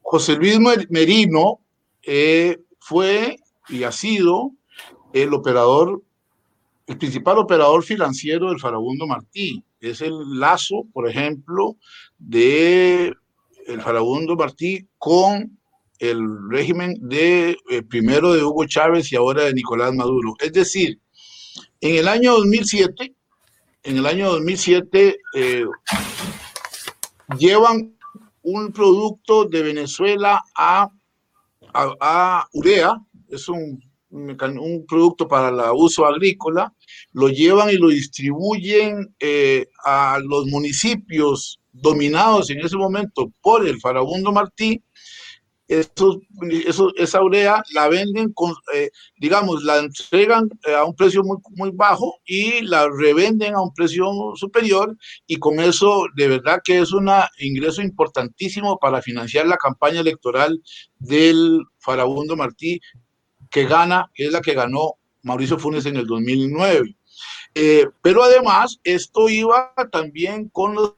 [0.00, 1.60] José Luis Merino
[2.02, 3.36] eh, fue
[3.68, 4.52] y ha sido
[5.12, 6.02] el operador,
[6.86, 9.62] el principal operador financiero del Farabundo Martí.
[9.78, 11.76] Es el lazo, por ejemplo,
[12.16, 13.12] de
[13.68, 15.58] el farabundo Martí con
[15.98, 20.34] el régimen de eh, primero de Hugo Chávez y ahora de Nicolás Maduro.
[20.40, 21.00] Es decir,
[21.80, 23.14] en el año 2007,
[23.82, 25.64] en el año 2007 eh,
[27.38, 27.96] llevan
[28.42, 30.90] un producto de Venezuela a,
[31.74, 32.96] a, urea,
[33.28, 36.72] es un, un, producto para el uso agrícola,
[37.12, 43.80] lo llevan y lo distribuyen eh, a los municipios dominados en ese momento por el
[43.80, 44.82] farabundo Martí,
[45.68, 51.70] esa urea la venden, con, eh, digamos, la entregan eh, a un precio muy, muy
[51.72, 56.92] bajo y la revenden a un precio superior y con eso de verdad que es
[56.92, 57.10] un
[57.40, 60.58] ingreso importantísimo para financiar la campaña electoral
[60.98, 62.80] del farabundo Martí
[63.50, 66.96] que gana, que es la que ganó Mauricio Funes en el 2009.
[67.54, 70.94] Eh, pero además esto iba también con los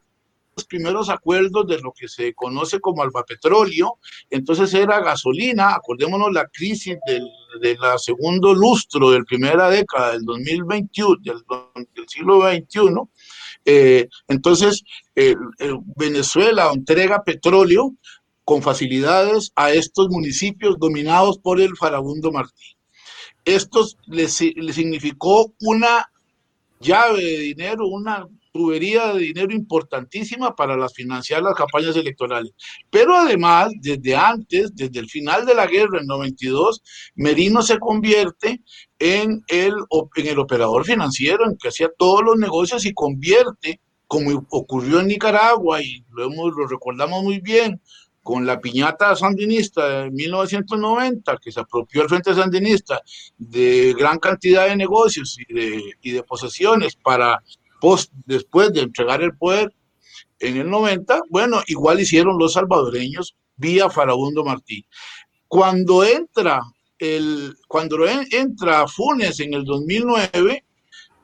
[0.65, 3.99] primeros acuerdos de lo que se conoce como alba petróleo,
[4.31, 7.27] entonces era gasolina, acordémonos la crisis del,
[7.61, 12.81] de la segundo lustro de la primera década del 2021, del, siglo XXI,
[13.65, 14.83] eh, entonces
[15.97, 17.95] Venezuela entrega petróleo
[18.45, 22.77] con facilidades a estos municipios dominados por el farabundo Martí.
[23.45, 26.11] Esto le significó una
[26.81, 32.53] llave de dinero, una tubería de dinero importantísima para las financiar las campañas electorales.
[32.91, 36.83] Pero además, desde antes, desde el final de la guerra en 92,
[37.15, 38.61] Merino se convierte
[38.99, 39.75] en el,
[40.17, 45.07] en el operador financiero, en que hacía todos los negocios y convierte, como ocurrió en
[45.07, 47.81] Nicaragua, y lo, hemos, lo recordamos muy bien,
[48.23, 53.01] con la piñata sandinista de 1990, que se apropió el Frente Sandinista
[53.39, 57.43] de gran cantidad de negocios y de, y de posesiones para
[57.81, 59.75] post, después de entregar el poder
[60.39, 64.87] en el 90, bueno, igual hicieron los salvadoreños vía Farabundo Martí.
[65.49, 66.61] Cuando entra
[66.99, 70.65] el, cuando entra Funes en el 2009,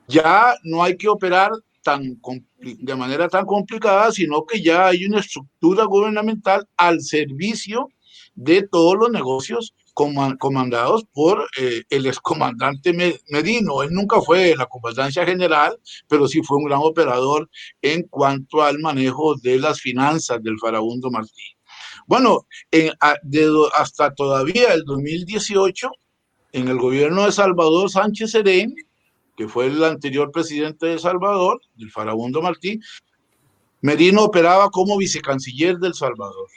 [0.08, 1.50] ya no hay que operar
[1.82, 2.20] tan,
[2.58, 7.88] de manera tan complicada, sino que ya hay una estructura gubernamental al servicio
[8.34, 9.74] de todos los negocios
[10.38, 12.92] comandados por eh, el excomandante
[13.30, 13.82] Medino.
[13.82, 17.48] Él nunca fue la comandancia general, pero sí fue un gran operador
[17.80, 21.56] en cuanto al manejo de las finanzas del farabundo Martí.
[22.06, 22.46] Bueno,
[23.74, 25.90] hasta todavía el 2018,
[26.52, 28.74] en el gobierno de Salvador Sánchez Serén,
[29.36, 32.78] que fue el anterior presidente de Salvador, el farabundo Martí,
[33.80, 36.48] Merino operaba como vicecanciller del Salvador.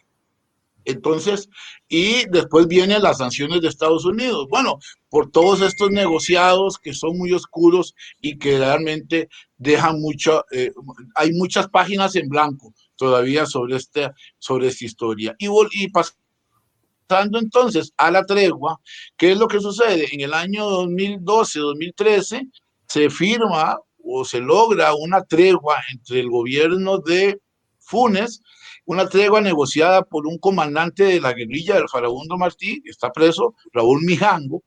[0.90, 1.50] Entonces,
[1.88, 4.48] y después vienen las sanciones de Estados Unidos.
[4.50, 10.72] Bueno, por todos estos negociados que son muy oscuros y que realmente dejan mucho, eh,
[11.16, 15.36] hay muchas páginas en blanco todavía sobre, este, sobre esta historia.
[15.38, 18.80] Y, y pasando entonces a la tregua,
[19.16, 20.08] ¿qué es lo que sucede?
[20.12, 22.50] En el año 2012-2013
[22.88, 27.40] se firma o se logra una tregua entre el gobierno de
[27.80, 28.42] Funes,
[28.90, 33.54] una tregua negociada por un comandante de la guerrilla del Farabundo Martí, que está preso,
[33.72, 34.64] Raúl Mijango,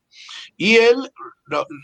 [0.55, 0.95] y él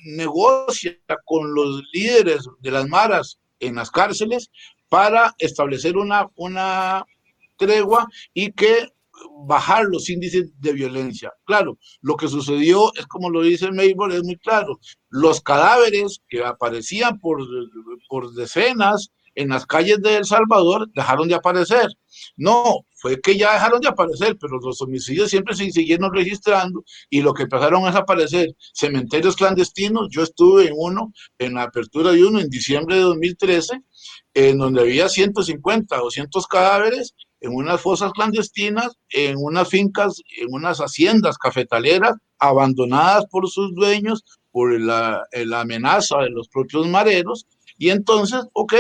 [0.06, 4.50] negocia con los líderes de las maras en las cárceles
[4.88, 7.04] para establecer una, una
[7.58, 8.88] tregua y que
[9.46, 11.34] bajar los índices de violencia.
[11.44, 14.80] Claro, lo que sucedió es como lo dice Maybor, es muy claro.
[15.10, 17.46] Los cadáveres que aparecían por,
[18.08, 21.90] por decenas en las calles de El Salvador dejaron de aparecer.
[22.38, 27.22] No, fue que ya dejaron de aparecer, pero los homicidios siempre se siguieron registrando y
[27.22, 30.10] lo que empezaron a aparecer cementerios clandestinos.
[30.12, 33.82] Yo estuve en uno, en la apertura de uno en diciembre de 2013,
[34.34, 40.80] en donde había 150, 200 cadáveres en unas fosas clandestinas, en unas fincas, en unas
[40.80, 47.46] haciendas cafetaleras abandonadas por sus dueños, por la, la amenaza de los propios mareros,
[47.80, 48.74] y entonces, ok,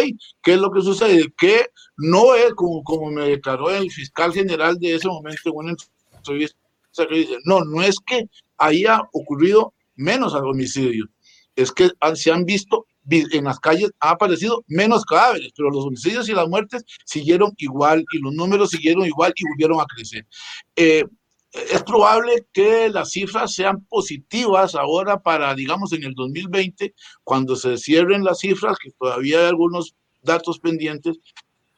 [0.43, 1.33] ¿qué es lo que sucede?
[1.37, 1.65] Que
[1.97, 5.75] no es como, como me declaró el fiscal general de ese momento en una
[6.15, 6.59] entrevista
[7.45, 8.25] no, no es que
[8.57, 11.07] haya ocurrido menos homicidios,
[11.55, 16.29] es que se han visto en las calles ha aparecido menos cadáveres, pero los homicidios
[16.29, 20.27] y las muertes siguieron igual y los números siguieron igual y volvieron a crecer.
[20.75, 21.05] Eh,
[21.51, 27.77] es probable que las cifras sean positivas ahora para, digamos, en el 2020, cuando se
[27.77, 31.17] cierren las cifras, que todavía hay algunos datos pendientes,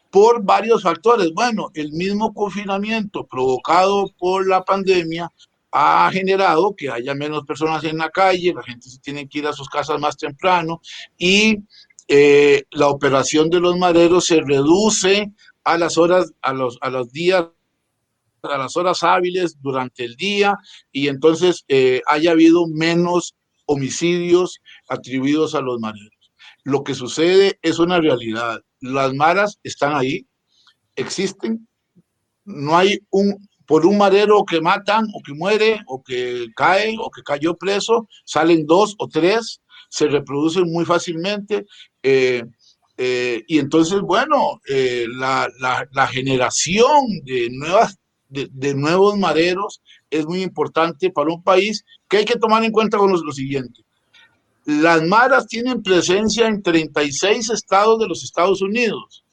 [0.09, 1.31] por varios factores.
[1.33, 5.31] Bueno, el mismo confinamiento provocado por la pandemia
[5.71, 9.47] ha generado que haya menos personas en la calle, la gente se tiene que ir
[9.47, 10.81] a sus casas más temprano
[11.17, 11.59] y
[12.09, 15.31] eh, la operación de los maderos se reduce
[15.63, 17.45] a las horas, a los, a los días
[18.49, 20.57] a las horas hábiles durante el día
[20.91, 26.09] y entonces eh, haya habido menos homicidios atribuidos a los mareros.
[26.63, 28.61] Lo que sucede es una realidad.
[28.79, 30.25] Las maras están ahí,
[30.95, 31.67] existen.
[32.43, 37.09] No hay un, por un marero que matan o que muere o que cae o
[37.11, 41.65] que cayó preso, salen dos o tres, se reproducen muy fácilmente.
[42.01, 42.43] Eh,
[42.97, 45.49] eh, y entonces, bueno, la,
[45.91, 47.97] la, generación de nuevas
[48.31, 52.97] de, nuevos maderos es muy importante para un país que hay que tomar en cuenta
[52.97, 53.81] con lo, siguiente.
[54.65, 59.25] Las maras tienen presencia en 36 estados de los Estados Unidos.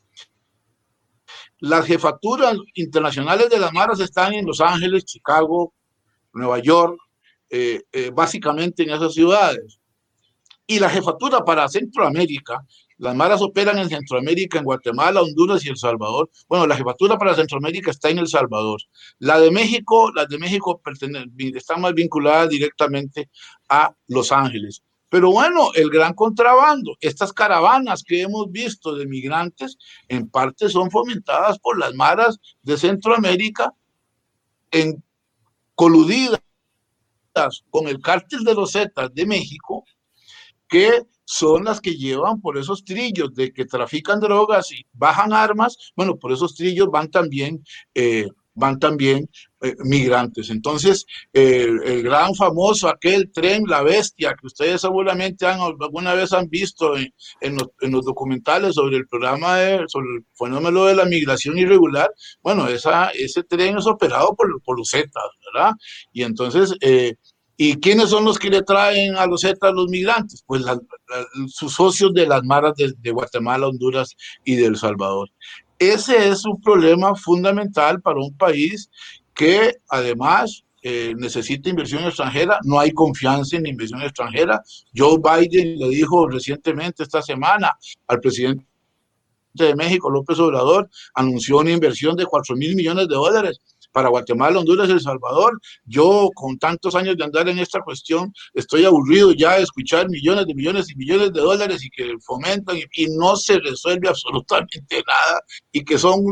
[1.61, 5.73] Las jefaturas internacionales de las maras están en Los Ángeles, Chicago,
[6.33, 6.99] Nueva York,
[7.51, 9.79] eh, eh, básicamente en esas ciudades.
[10.67, 12.65] Y la jefatura para Centroamérica
[12.99, 16.31] las maras operan en Centroamérica, en Guatemala, Honduras y El Salvador.
[16.49, 18.81] Bueno, la jefatura para Centroamérica está en El Salvador.
[19.21, 20.83] La de México, las de México
[21.55, 23.31] están más vinculadas directamente
[23.69, 24.83] a Los Ángeles.
[25.11, 30.91] Pero bueno, el gran contrabando, estas caravanas que hemos visto de migrantes, en parte son
[30.91, 33.73] fomentadas por las maras de Centroamérica,
[34.71, 35.03] en
[35.75, 36.41] coludidas
[37.71, 39.85] con el cártel de los Zetas de México,
[40.69, 45.93] que son las que llevan por esos trillos de que trafican drogas y bajan armas,
[45.95, 47.63] bueno, por esos trillos van también,
[47.95, 49.29] eh, van también
[49.61, 50.49] eh, migrantes.
[50.49, 56.49] Entonces, el gran famoso, aquel tren, la bestia, que ustedes seguramente han, alguna vez han
[56.49, 62.11] visto en, los, documentales sobre el programa, sobre el fenómeno de la migración irregular,
[62.43, 65.73] bueno, esa, ese tren es operado por, por los Zetas, ¿verdad?
[66.11, 67.17] Y entonces, eh,
[67.61, 70.45] ¿Y quiénes son los que le traen a los Zetas los migrantes?
[70.47, 70.63] Pues
[71.49, 75.29] sus socios de las maras de, Guatemala, Honduras y de El Salvador.
[75.77, 78.89] Ese es un problema fundamental para un país
[79.35, 84.63] que además eh, necesita inversión extranjera, no hay confianza en la inversión extranjera.
[84.97, 88.65] Joe Biden le dijo recientemente esta semana al presidente
[89.55, 93.61] de México, López Obrador, anunció una inversión de 4 mil millones de dólares
[93.93, 95.61] para Guatemala, Honduras El Salvador.
[95.85, 100.47] Yo, con tantos años de andar en esta cuestión, estoy aburrido ya de escuchar millones
[100.47, 105.41] de millones y millones de dólares y que fomentan y, no se resuelve absolutamente nada
[105.73, 106.23] y que son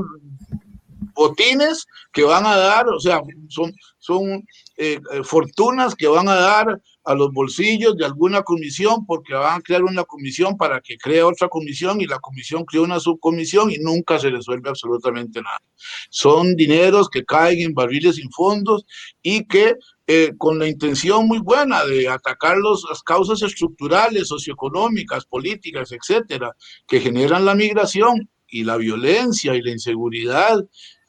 [1.15, 4.47] botines que van a dar, o sea, son, son
[4.77, 9.63] eh, fortunas que van a dar a los bolsillos de alguna comisión porque van a
[9.63, 13.79] crear una comisión para que cree otra comisión y la comisión crea una subcomisión y
[13.79, 15.63] nunca se resuelve absolutamente nada.
[16.11, 18.85] Son dineros que caen en barriles sin fondos
[19.23, 19.75] y que
[20.09, 26.51] eh, con la intención muy buena de atacar las causas estructurales, socioeconómicas, políticas, etcétera,
[26.89, 30.59] que generan la migración y la violencia y la inseguridad.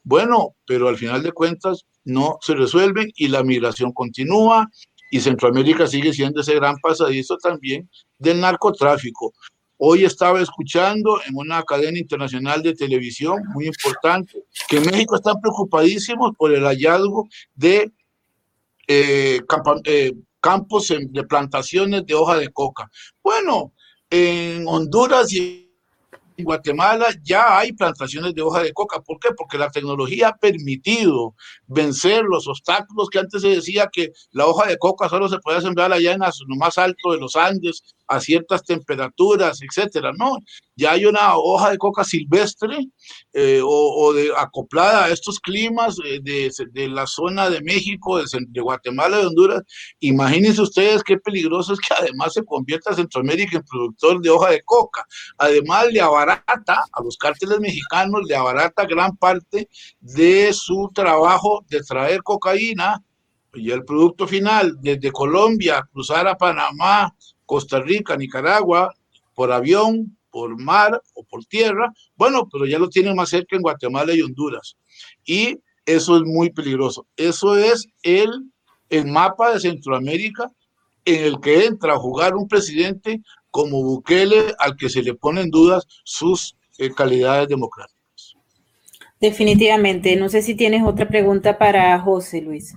[0.04, 4.70] Bueno, pero al final de cuentas no se resuelven y la migración continúa
[5.10, 9.34] y Centroamérica sigue siendo ese gran pasadizo también del narcotráfico.
[9.78, 16.34] Hoy estaba escuchando en una cadena internacional de televisión muy importante que México está preocupadísimo
[16.34, 17.92] por el hallazgo de
[18.88, 19.40] eh,
[19.86, 22.90] eh, campos de plantaciones de hoja de coca.
[23.22, 23.74] Bueno,
[24.10, 25.67] en Honduras y
[26.38, 29.02] en Guatemala ya hay plantaciones de hoja de coca.
[29.02, 29.30] ¿Por qué?
[29.36, 31.36] Porque la tecnología ha permitido
[31.66, 35.62] vencer los obstáculos que antes se decía que la hoja de coca solo se podía
[35.62, 40.12] sembrar allá en lo más alto de los Andes a ciertas temperaturas, etcétera.
[40.18, 40.38] No,
[40.76, 42.88] ya hay una hoja de coca silvestre
[43.34, 48.26] eh, o, de, acoplada a estos climas eh, de, de, la zona de México, de,
[48.48, 49.64] de, Guatemala, de Honduras.
[50.00, 54.62] Imagínense ustedes qué peligroso es que además se convierta Centroamérica en productor de hoja de
[54.64, 55.06] coca.
[55.38, 61.82] Además, le abarata a los cárteles mexicanos, le abarata gran parte de su trabajo de
[61.82, 63.04] traer cocaína
[63.54, 67.14] y el producto final desde Colombia, cruzar a Panamá,
[67.48, 68.94] Costa Rica, Nicaragua,
[69.34, 73.64] por avión, por mar o por tierra, bueno, pero ya lo tienen más cerca en
[73.64, 74.78] Guatemala y Honduras.
[75.26, 77.08] Y eso es muy peligroso.
[77.16, 78.30] Eso es el,
[78.90, 80.52] el mapa de Centroamérica
[81.06, 85.46] en el que entra a jugar un presidente como Bukele al que se le ponen
[85.46, 88.36] en dudas sus eh, calidades democráticas.
[89.20, 90.16] Definitivamente.
[90.18, 92.76] No sé si tienes otra pregunta para José Luis.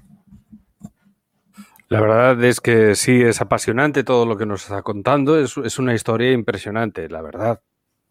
[1.90, 5.40] La verdad es que sí, es apasionante todo lo que nos está contando.
[5.40, 7.62] Es, una historia impresionante, la verdad.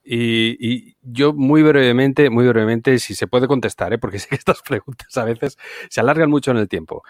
[0.03, 3.97] Y, yo muy brevemente, muy brevemente, si se puede contestar, ¿eh?
[3.97, 5.57] porque sé que estas preguntas a veces
[5.89, 7.03] se alargan mucho en el tiempo.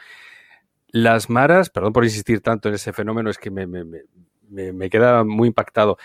[0.89, 5.97] Las maras, perdón por insistir tanto en ese fenómeno, es que me, queda muy impactado.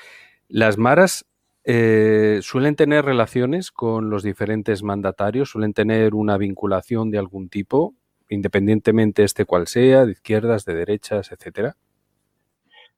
[0.48, 1.26] Las maras
[1.64, 7.94] eh, suelen tener relaciones con los diferentes mandatarios, suelen tener una vinculación de algún tipo
[8.34, 11.76] independientemente este cual sea, de izquierdas, de derechas, etcétera?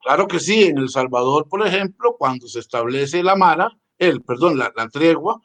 [0.03, 4.59] Claro que sí, en El Salvador, por ejemplo, cuando se establece la Mara, el, perdón,
[4.59, 5.41] la, tregua,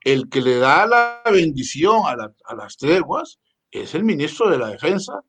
[0.00, 3.40] el que le da la bendición a, a, las treguas
[3.70, 5.20] es el ministro de la Defensa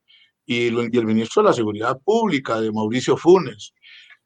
[0.45, 3.74] y, y, el ministro de la Seguridad Pública, de Mauricio Funes.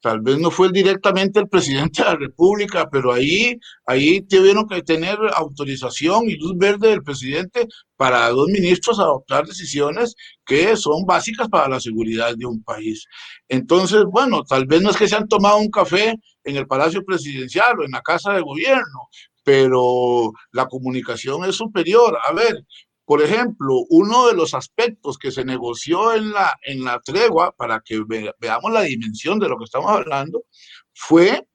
[0.01, 4.81] Tal vez no fue directamente el presidente de la República, pero ahí, ahí tuvieron que
[4.81, 11.47] tener autorización y luz verde del presidente para dos ministros adoptar decisiones que son básicas
[11.49, 13.05] para la seguridad de un país.
[13.47, 17.05] Entonces, bueno, tal vez no es que se han tomado un café en el Palacio
[17.05, 19.07] Presidencial o en la Casa de Gobierno,
[19.43, 22.17] pero la comunicación es superior.
[22.27, 22.65] A ver,
[23.11, 27.81] por ejemplo, uno de los aspectos que se negoció en la, en la tregua, para
[27.81, 28.01] que
[28.39, 30.45] veamos la dimensión de lo que estamos hablando,
[30.93, 31.45] fue,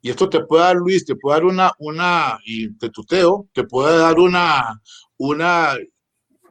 [0.00, 3.64] y esto te puede dar Luis, te puede dar una, una y te tuteo, te
[3.64, 4.80] puede dar una,
[5.16, 5.74] una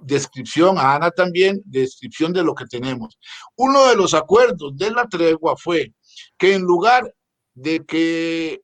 [0.01, 3.17] descripción, a Ana también, descripción de lo que tenemos.
[3.55, 5.93] Uno de los acuerdos de la tregua fue
[6.37, 7.09] que en lugar
[7.53, 8.59] de que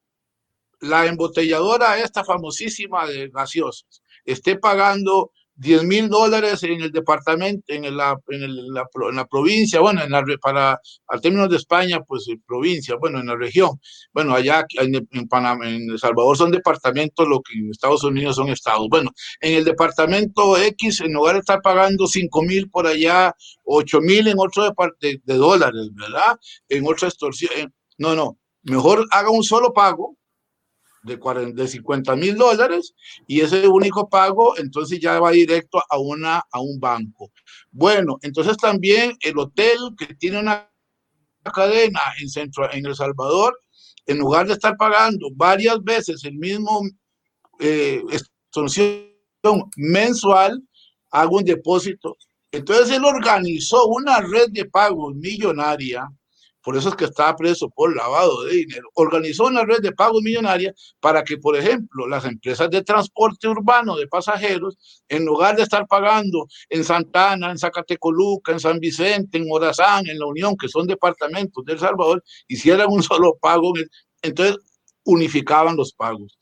[0.81, 7.97] la embotelladora, esta famosísima de gaseosas, esté pagando 10 mil dólares en el departamento, en
[7.97, 12.27] la, en, la, en la provincia, bueno, en la, para, al término de España, pues
[12.45, 13.71] provincia, bueno, en la región.
[14.13, 18.35] Bueno, allá en, en, Panamá, en El Salvador son departamentos, lo que en Estados Unidos
[18.35, 18.87] son estados.
[18.89, 23.33] Bueno, en el departamento X, en lugar de estar pagando 5 mil por allá,
[23.65, 24.63] 8 mil en otro
[24.99, 26.37] de, de, dólares, ¿verdad?
[26.69, 27.73] En otra extorsión.
[27.97, 30.17] No, no, mejor haga un solo pago
[31.07, 32.93] de, 40, de 50 mil dólares
[33.25, 37.31] y ese único pago entonces ya va directo a, una, a un banco.
[37.71, 40.69] Bueno, entonces también el hotel que tiene una
[41.53, 43.59] cadena en, centro, en El Salvador,
[44.05, 46.81] en lugar de estar pagando varias veces el mismo
[47.59, 48.03] eh,
[49.77, 50.61] mensual,
[51.11, 52.17] hago un depósito.
[52.51, 56.07] Entonces él organizó una red de pagos millonaria
[56.67, 60.21] por eso es que estaba preso por lavado de dinero, organizó una red de pagos
[60.21, 65.63] millonaria para que, por ejemplo, las empresas de transporte urbano de pasajeros, en lugar de
[65.63, 70.67] estar pagando en Santana, en Zacatecoluca, en San Vicente, en Morazán, en La Unión, que
[70.67, 73.71] son departamentos de El Salvador, hicieran un solo pago.
[74.21, 74.57] Entonces,
[75.05, 76.37] unificaban los pagos.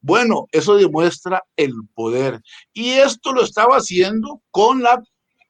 [0.00, 2.40] Bueno, eso demuestra el poder.
[2.72, 5.02] Y esto lo estaba haciendo con la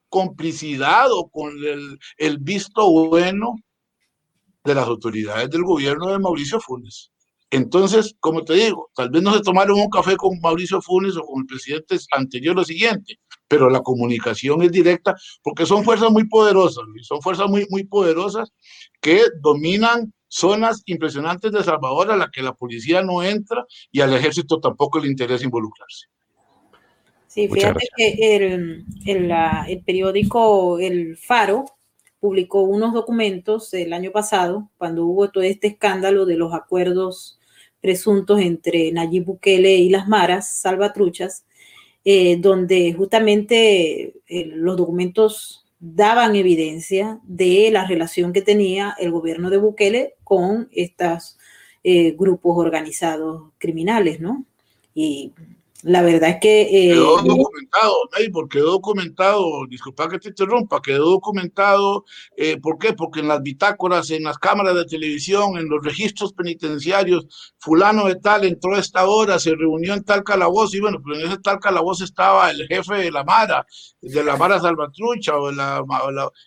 [0.09, 1.55] complicidad o con
[2.19, 3.57] el, visto bueno
[4.65, 7.11] de las autoridades del gobierno de Mauricio Funes.
[7.51, 11.23] Entonces, como te digo, tal vez no se tomaron un café con Mauricio Funes o
[11.23, 16.29] con el presidente anterior lo siguiente, pero la comunicación es directa porque son fuerzas muy
[16.29, 18.53] poderosas, son fuerzas muy, muy poderosas
[19.01, 24.15] que dominan zonas impresionantes de Salvador a las que la policía no entra y al
[24.15, 26.07] ejército tampoco le interesa involucrarse.
[27.27, 31.65] Sí, fíjate que el, el, periódico El Faro
[32.21, 37.41] publicó unos documentos el año pasado, cuando hubo todo este escándalo de los acuerdos
[37.81, 41.47] presuntos entre Nayib Bukele y las Maras, Salvatruchas,
[42.05, 49.49] eh, donde justamente eh, los documentos daban evidencia de la relación que tenía el gobierno
[49.49, 51.39] de Bukele con estos
[51.83, 54.45] eh, grupos organizados criminales, ¿no?
[54.95, 55.33] Y
[55.83, 56.63] la verdad es que...
[56.63, 62.05] Eh, quedó documentado, Neighbor, quedó documentado, disculpa que te interrumpa, quedó documentado,
[62.37, 62.93] eh, ¿por qué?
[62.93, 68.17] Porque en las bitácoras, en las cámaras de televisión, en los registros penitenciarios, fulano de
[68.17, 71.39] tal entró a esta hora, se reunió en tal calabozo, y bueno, pero en ese
[71.39, 73.67] tal calabozo estaba el jefe de la Mara,
[74.01, 75.83] de la Mara Salvatrucha, o la,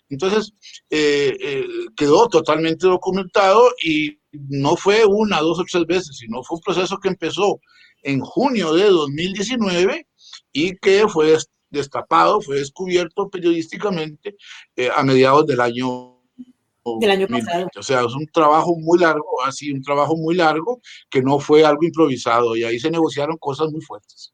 [0.10, 0.54] entonces
[0.90, 1.66] eh,
[1.96, 6.98] quedó totalmente documentado y no fue una, dos o tres veces, sino fue un proceso
[6.98, 7.60] que empezó
[8.04, 10.08] en junio de 2019
[10.52, 11.38] y que fue
[11.70, 14.36] destapado, fue descubierto periodísticamente
[14.76, 16.14] eh, a mediados del año
[17.00, 17.68] del año pasado.
[17.78, 21.64] O sea, es un trabajo muy largo, así un trabajo muy largo que no fue
[21.64, 24.34] algo improvisado y ahí se negociaron cosas muy fuertes.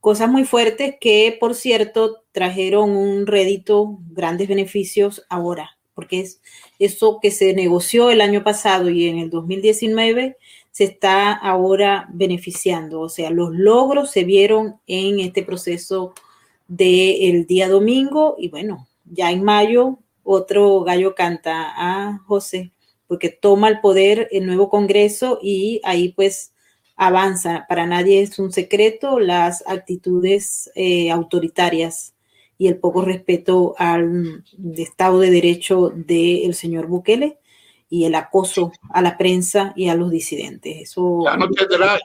[0.00, 6.40] Cosas muy fuertes que, por cierto, trajeron un rédito, grandes beneficios ahora, porque es
[6.78, 10.38] eso que se negoció el año pasado y en el 2019
[10.70, 13.00] se está ahora beneficiando.
[13.00, 16.14] O sea, los logros se vieron en este proceso
[16.68, 22.72] del día domingo y bueno, ya en mayo otro gallo canta a José
[23.10, 26.52] porque toma el poder el nuevo Congreso y ahí pues
[26.94, 27.66] avanza.
[27.68, 32.14] Para nadie es un secreto las actitudes eh, autoritarias
[32.56, 34.44] y el poco respeto al
[34.76, 37.39] Estado de Derecho del señor Bukele
[37.90, 40.90] y el acoso a la prensa y a los disidentes.
[40.90, 41.98] Eso ya no tendrá,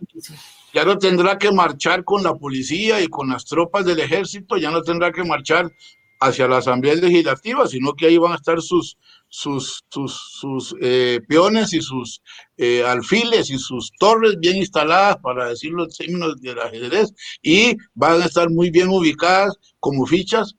[0.74, 4.72] ya no tendrá que marchar con la policía y con las tropas del ejército, ya
[4.72, 5.72] no tendrá que marchar
[6.20, 11.74] hacia la Asamblea Legislativa, sino que ahí van a estar sus, sus, sus, eh, peones
[11.74, 12.22] y sus
[12.58, 18.22] eh, alfiles y sus torres bien instaladas, para decirlo en términos del ajedrez, y van
[18.22, 20.56] a estar muy bien ubicadas como fichas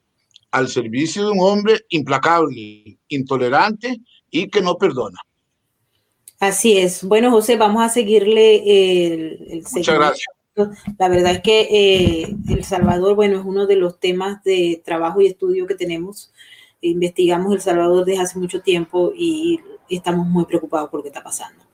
[0.51, 3.99] al servicio de un hombre implacable, intolerante,
[4.31, 5.19] y que no perdona.
[6.39, 7.03] Así es.
[7.03, 8.57] Bueno, José, vamos a seguirle
[9.05, 10.27] el, Muchas gracias.
[10.99, 15.21] La verdad es que eh, El Salvador, bueno, es uno de los temas de trabajo
[15.21, 16.33] y estudio que tenemos.
[16.81, 21.23] Investigamos El Salvador desde hace mucho tiempo y estamos muy preocupados por lo que está
[21.23, 21.65] pasando.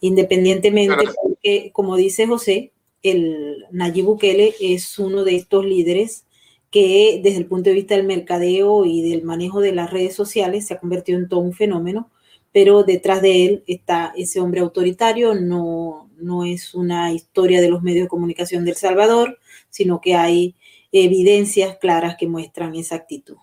[0.00, 2.72] Independientemente, porque, como dice José,
[3.02, 6.24] el Nayib Bukele es uno de estos líderes
[6.72, 10.66] que desde el punto de vista del mercadeo y del manejo de las redes sociales
[10.66, 12.10] se ha convertido en todo un fenómeno,
[12.50, 17.82] pero detrás de él está ese hombre autoritario, no, no es una historia de los
[17.82, 20.54] medios de comunicación del Salvador, sino que hay
[20.92, 23.36] evidencias claras que muestran esa actitud.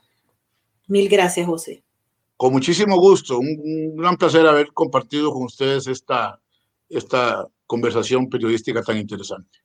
[0.88, 1.84] Mil gracias, José.
[2.36, 6.40] Con muchísimo gusto, un, gran placer haber compartido con ustedes esta,
[6.90, 9.60] esta conversación periodística tan interesante.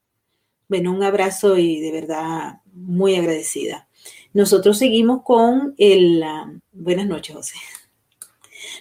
[0.68, 3.88] Bueno, un abrazo y de verdad muy agradecida.
[4.32, 6.22] Nosotros seguimos con el...
[6.22, 7.54] Ah, buenas noches, José.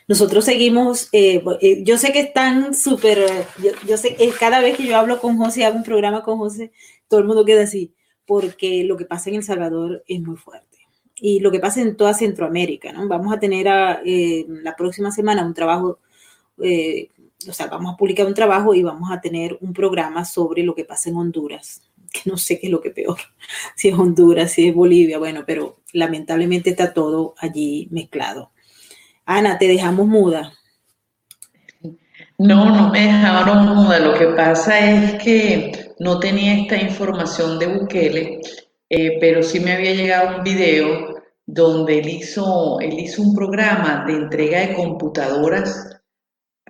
[0.08, 3.46] Nosotros seguimos, eh, eh, yo sé que están súper,
[3.88, 6.72] yo, sé que cada vez que yo hablo con José, hago un programa con José,
[7.08, 7.94] todo el mundo queda así,
[8.26, 10.80] porque lo que pasa en El Salvador es muy fuerte.
[11.16, 13.08] Y lo que pasa en toda Centroamérica, ¿no?
[13.08, 13.68] Vamos a tener
[14.06, 16.00] eh, la próxima semana un trabajo,
[17.48, 20.76] o sea, vamos a publicar un trabajo y vamos a tener un programa sobre lo
[20.76, 21.82] que pasa en Honduras
[22.14, 23.18] que no sé qué es lo que peor,
[23.76, 28.52] si es Honduras, si es Bolivia, bueno, pero lamentablemente está todo allí mezclado.
[29.26, 30.54] Ana, te dejamos muda.
[32.38, 34.00] No, no me dejaron muda.
[34.00, 38.42] Lo que pasa es que no tenía esta información de Bukele,
[38.90, 41.16] eh, pero sí me había llegado un video
[41.46, 46.02] donde él hizo, él hizo un programa de entrega de computadoras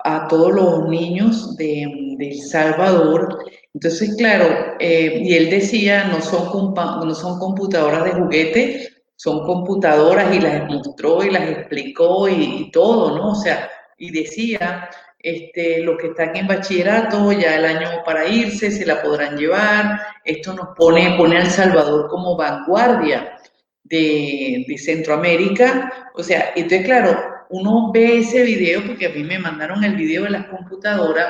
[0.04, 1.84] a todos los niños de,
[2.20, 3.40] El Salvador.
[3.74, 10.36] Entonces, claro, eh, y él decía, no son, no son computadoras de juguete, son computadoras
[10.36, 13.32] y las mostró y las explicó y, todo, ¿no?
[13.32, 14.90] O sea, y decía,
[15.20, 20.02] este, los que están en bachillerato, ya el año para irse, se la podrán llevar.
[20.26, 23.38] Esto nos pone, pone a El Salvador como vanguardia
[23.84, 26.12] de, de Centroamérica.
[26.16, 30.24] O sea, entonces, claro, uno ve ese video, porque a mí me mandaron el video
[30.24, 31.30] de las computadoras,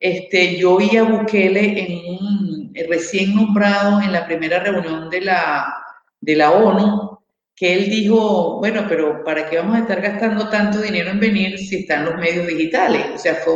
[0.00, 5.74] este, yo vi a Bukele en un, recién nombrado en la primera reunión de la,
[6.20, 7.18] de la ONU,
[7.54, 11.58] que él dijo, bueno, pero ¿para qué vamos a estar gastando tanto dinero en venir
[11.58, 13.06] si están los medios digitales?
[13.14, 13.54] O sea, fue,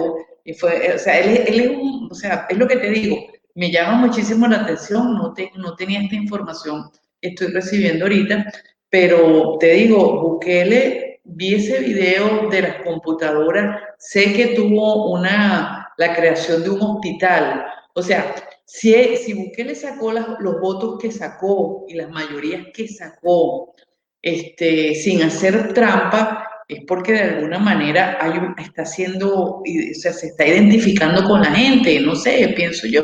[0.58, 3.16] fue o sea, él, es un, o sea, es lo que te digo,
[3.54, 6.90] me llama muchísimo la atención, no, te, no tenía esta información
[7.22, 8.52] estoy recibiendo ahorita,
[8.90, 16.14] pero te digo, Bukele vi ese video de las computadoras, sé que tuvo una, la
[16.14, 17.64] creación de un hospital.
[17.94, 23.74] O sea, si, si Bukele sacó los votos que sacó y las mayorías que sacó
[24.20, 28.18] este, sin hacer trampa, es porque de alguna manera
[28.58, 29.62] está haciendo, o
[29.94, 33.02] sea, se está identificando con la gente, no sé, pienso yo.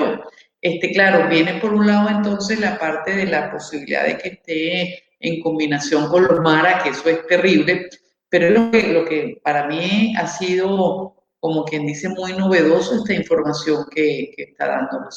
[0.61, 5.05] Este, claro, viene por un lado entonces la parte de la posibilidad de que esté
[5.21, 7.89] en combinación con los Mara, que eso es terrible,
[8.29, 14.35] pero lo que, para mí ha sido, como quien dice, muy novedoso esta información que,
[14.37, 15.09] está dando.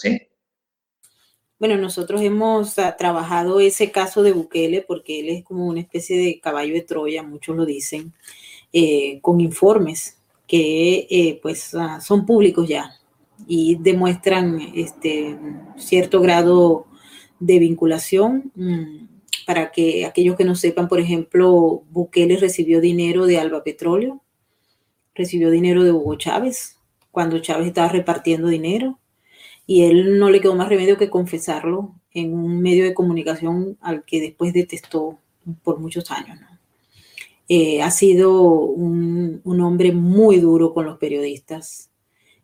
[1.59, 6.39] Bueno, nosotros hemos trabajado ese caso de Bukele porque él es como una especie de
[6.39, 8.13] caballo de Troya, muchos lo dicen,
[8.73, 12.91] eh, con informes que eh, pues son públicos ya
[13.47, 15.37] y demuestran este
[15.77, 16.87] cierto grado
[17.39, 18.51] de vinculación.
[18.55, 19.10] Mm,
[19.51, 24.21] para que aquellos que no sepan, por ejemplo, Bukele recibió dinero de Alba Petróleo,
[25.13, 26.77] recibió dinero de Hugo Chávez,
[27.11, 28.97] cuando Chávez estaba repartiendo dinero,
[29.67, 34.05] y él no le quedó más remedio que confesarlo en un medio de comunicación al
[34.05, 35.19] que después detestó
[35.63, 36.39] por muchos años.
[37.49, 41.89] Eh, ha sido un, un hombre muy duro con los periodistas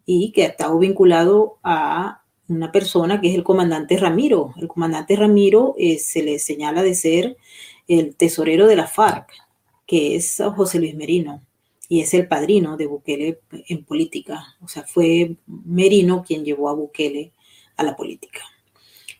[0.05, 4.54] y que ha estado vinculado a una persona que es el comandante Ramiro.
[4.58, 7.38] El comandante Ramiro eh, se le señala de ser
[7.88, 9.30] el tesorero de la FARC,
[9.86, 11.41] que es José Luis Merino,
[11.89, 14.56] y es el padrino de Bukele en política.
[14.62, 17.32] O sea, fue Merino quien llevó a Bukele
[17.78, 18.41] a la política.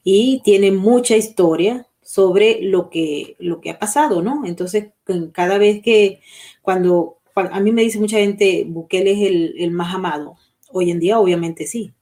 [0.04, 4.46] Y tiene mucha historia sobre lo que, lo que ha pasado, ¿no?
[4.46, 4.90] Entonces,
[5.34, 6.22] cada vez que,
[6.62, 10.38] cuando, a mí me dice mucha gente, Bukele es el, el más amado,
[10.70, 11.94] hoy en día obviamente sí,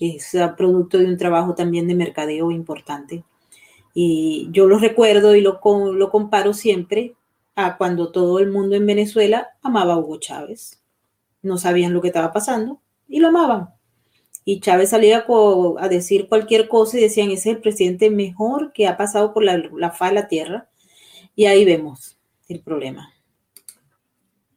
[0.00, 3.24] es producto de un trabajo también de mercadeo importante.
[3.94, 5.60] Y yo lo recuerdo y lo,
[5.92, 7.14] lo comparo siempre
[7.54, 10.82] a cuando todo el mundo en Venezuela amaba a Hugo Chávez.
[11.42, 13.70] No sabían lo que estaba pasando y lo amaban.
[14.44, 15.24] Y Chávez salía
[15.78, 19.42] a decir cualquier cosa y decían, ese es el presidente mejor que ha pasado por
[19.42, 20.68] la, la faz de la tierra.
[21.34, 22.16] Y ahí vemos
[22.48, 23.12] el problema.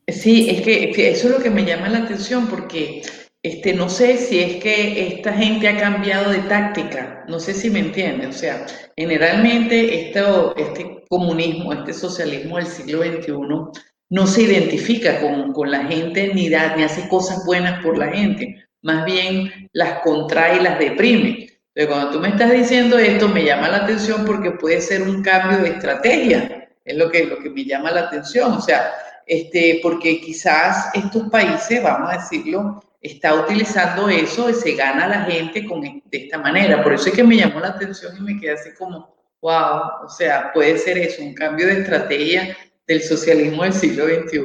[0.08, 3.02] Sí, es que eso es lo que me llama la atención porque
[3.42, 7.70] este, no sé si es que esta gente ha cambiado de táctica, no sé si
[7.70, 8.28] me entiende.
[8.28, 8.66] O sea,
[8.98, 15.86] generalmente esto, este comunismo, este socialismo del siglo XXI no se identifica con, con la
[15.86, 20.64] gente ni, da, ni hace cosas buenas por la gente, más bien las contrae y
[20.64, 21.48] las deprime.
[21.76, 25.22] Entonces, cuando tú me estás diciendo esto, me llama la atención porque puede ser un
[25.22, 28.52] cambio de estrategia, es lo que, lo que me llama la atención.
[28.54, 28.92] O sea,
[29.26, 35.22] este, porque quizás estos países, vamos a decirlo, está utilizando eso y se gana la
[35.24, 36.84] gente con, de esta manera.
[36.84, 40.10] Por eso es que me llamó la atención y me quedé así como, wow, o
[40.10, 44.40] sea, puede ser eso, un cambio de estrategia del socialismo del siglo XXI.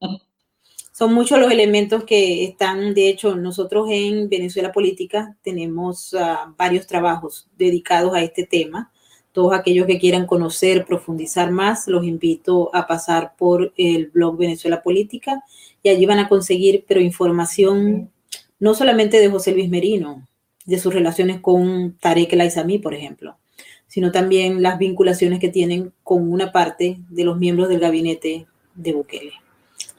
[0.92, 6.88] Son muchos los elementos que están, de hecho, nosotros en Venezuela Política tenemos uh, varios
[6.88, 8.90] trabajos dedicados a este tema.
[9.30, 14.82] Todos aquellos que quieran conocer, profundizar más, los invito a pasar por el blog Venezuela
[14.82, 15.44] Política
[15.88, 18.10] y allí van a conseguir, pero información
[18.60, 20.26] no solamente de José Luis Merino,
[20.66, 23.38] de sus relaciones con Tarek El Aizami, por ejemplo,
[23.86, 28.92] sino también las vinculaciones que tienen con una parte de los miembros del gabinete de
[28.92, 29.32] Bukele.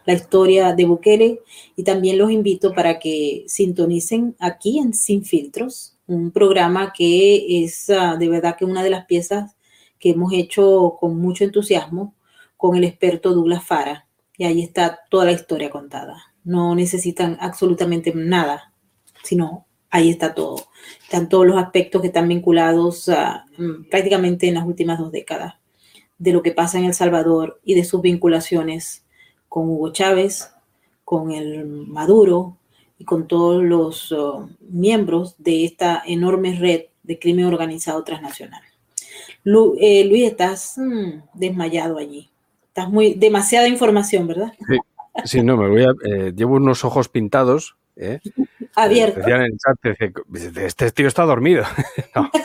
[0.06, 1.40] La historia de Bukele
[1.76, 7.90] y también los invito para que sintonicen aquí en Sin Filtros, un programa que es
[7.90, 9.56] ah, de verdad que una de las piezas
[10.00, 12.14] que hemos hecho con mucho entusiasmo
[12.58, 14.09] con el experto Douglas Fara,
[14.40, 16.34] y ahí está toda la historia contada.
[16.46, 18.74] No necesitan absolutamente nada,
[19.22, 20.70] sino ahí está todo.
[21.04, 23.12] Están todos los aspectos que están vinculados
[23.58, 25.56] mm, prácticamente en las últimas dos décadas
[26.18, 29.06] de lo que pasa en El Salvador y de sus vinculaciones
[29.50, 30.52] con Hugo Chávez,
[31.04, 32.58] con el Maduro
[32.98, 38.62] y con todos los uh, miembros de esta enorme red de crimen organizado transnacional.
[39.44, 42.30] Eh, Luis, estás mm, desmayado allí.
[42.70, 44.54] Estás muy demasiada información, ¿verdad?
[45.26, 45.92] Sí, no, me voy a.
[46.06, 47.76] Eh, llevo unos ojos pintados.
[47.96, 48.20] ¿eh?
[48.76, 49.26] Abiertos.
[50.56, 51.64] este tío está dormido.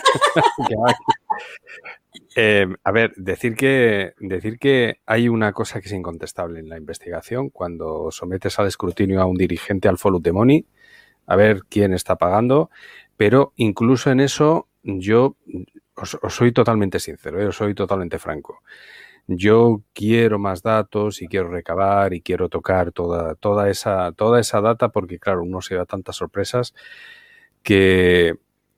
[2.84, 7.50] a ver, decir que, decir que hay una cosa que es incontestable en la investigación
[7.50, 10.66] cuando sometes al escrutinio a un dirigente al follow the money,
[11.26, 12.70] a ver quién está pagando,
[13.16, 15.36] pero incluso en eso yo
[15.94, 17.46] os, soy totalmente sincero, ¿eh?
[17.46, 18.62] os soy totalmente franco.
[19.26, 24.60] Yo quiero más datos y quiero recabar y quiero tocar toda, toda, esa, toda esa
[24.60, 26.74] data porque, claro, uno se da tantas sorpresas
[27.62, 28.34] que,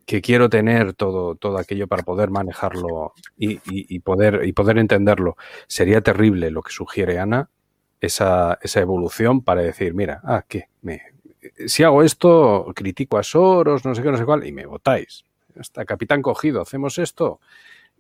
[0.06, 5.36] que quiero tener todo, todo aquello para poder manejarlo y, y, poder, y poder entenderlo.
[5.66, 7.50] Sería terrible lo que sugiere Ana,
[8.00, 10.68] esa, esa evolución para decir, mira, ah, ¿qué?
[10.82, 11.02] Me,
[11.66, 15.24] si hago esto, critico a Soros, no sé qué, no sé cuál, y me votáis
[15.60, 17.40] está capitán cogido, hacemos esto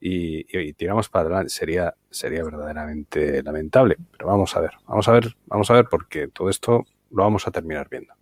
[0.00, 1.50] y, tiramos para adelante.
[1.50, 3.96] Sería, sería verdaderamente lamentable.
[4.12, 7.46] Pero vamos a ver, vamos a ver, vamos a ver, porque todo esto lo vamos
[7.46, 8.14] a terminar viendo.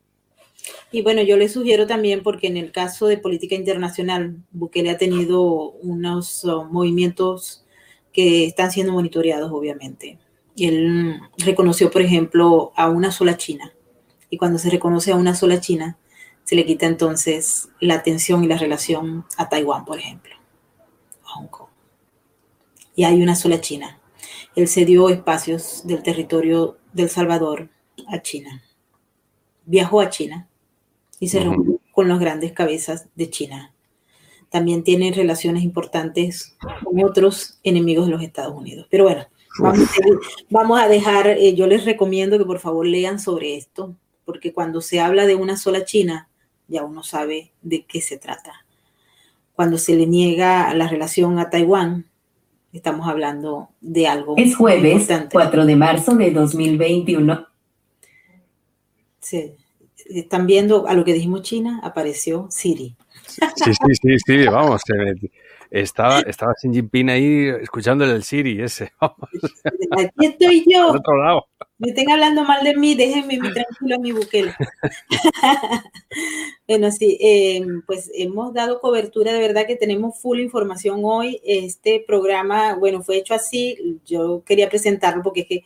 [0.90, 4.98] Y bueno, yo le sugiero también, porque en el caso de política internacional, Bukele ha
[4.98, 7.64] tenido unos uh, movimientos
[8.12, 10.18] que están siendo monitoreados, obviamente.
[10.56, 13.72] Él reconoció, por ejemplo, a una sola China.
[14.30, 15.98] Y cuando se reconoce a una sola China,
[16.44, 20.34] se le quita entonces la atención y la relación a Taiwán, por ejemplo,
[21.24, 21.63] a Hong Kong.
[22.94, 24.00] Y hay una sola China.
[24.54, 27.70] Él cedió espacios del territorio del Salvador
[28.06, 28.62] a China.
[29.64, 30.48] Viajó a China
[31.18, 33.72] y se reunió con las grandes cabezas de China.
[34.50, 38.86] También tiene relaciones importantes con otros enemigos de los Estados Unidos.
[38.90, 39.26] Pero bueno,
[40.50, 44.80] vamos a, dejar, eh, yo les recomiendo que por favor lean sobre esto, porque cuando
[44.80, 46.28] se habla de una sola China,
[46.68, 48.64] ya uno sabe de qué se trata.
[49.54, 52.06] Cuando se le niega la relación a Taiwán,
[52.78, 54.34] estamos hablando de algo.
[54.36, 57.46] Es jueves 4 de marzo de 2021.
[59.20, 59.52] Sí.
[60.10, 62.94] Están viendo a lo que dijimos China, apareció Siri.
[63.26, 64.82] Sí, sí, sí, sí, vamos.
[65.74, 68.92] Estaba, estaba Xi Jinping ahí escuchando el Siri ese.
[69.00, 70.92] Aquí estoy yo.
[70.92, 71.46] otro lado.
[71.78, 74.56] Me estén hablando mal de mí, déjenme mi tranquilo mi buquela.
[76.68, 81.40] bueno, sí, em, pues hemos dado cobertura, de verdad que tenemos full información hoy.
[81.44, 83.98] Este programa, bueno, fue hecho así.
[84.06, 85.64] Yo quería presentarlo porque es que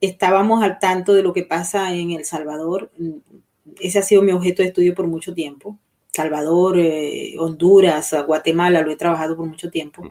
[0.00, 2.90] estábamos al tanto de lo que pasa en El Salvador.
[3.78, 5.78] Ese ha sido mi objeto de estudio por mucho tiempo.
[6.12, 10.02] Salvador, eh, Honduras, Guatemala, lo he trabajado por mucho tiempo.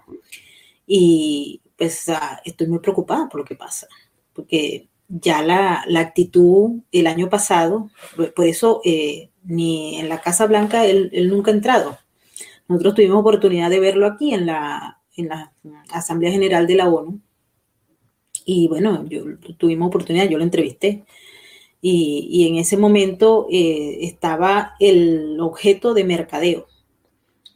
[0.86, 3.88] Y pues ah, estoy muy preocupada por lo que pasa,
[4.34, 7.90] porque ya la, actitud el año pasado,
[8.36, 11.98] por eso eh, ni en la Casa Blanca él, nunca ha entrado.
[12.68, 15.54] Nosotros tuvimos oportunidad de verlo aquí en la, en la
[15.92, 17.22] Asamblea General de la ONU.
[18.46, 19.24] Y bueno, yo
[19.58, 21.06] tuvimos oportunidad, yo lo entrevisté.
[21.80, 26.68] Y, en ese momento eh, estaba el objeto de mercadeo,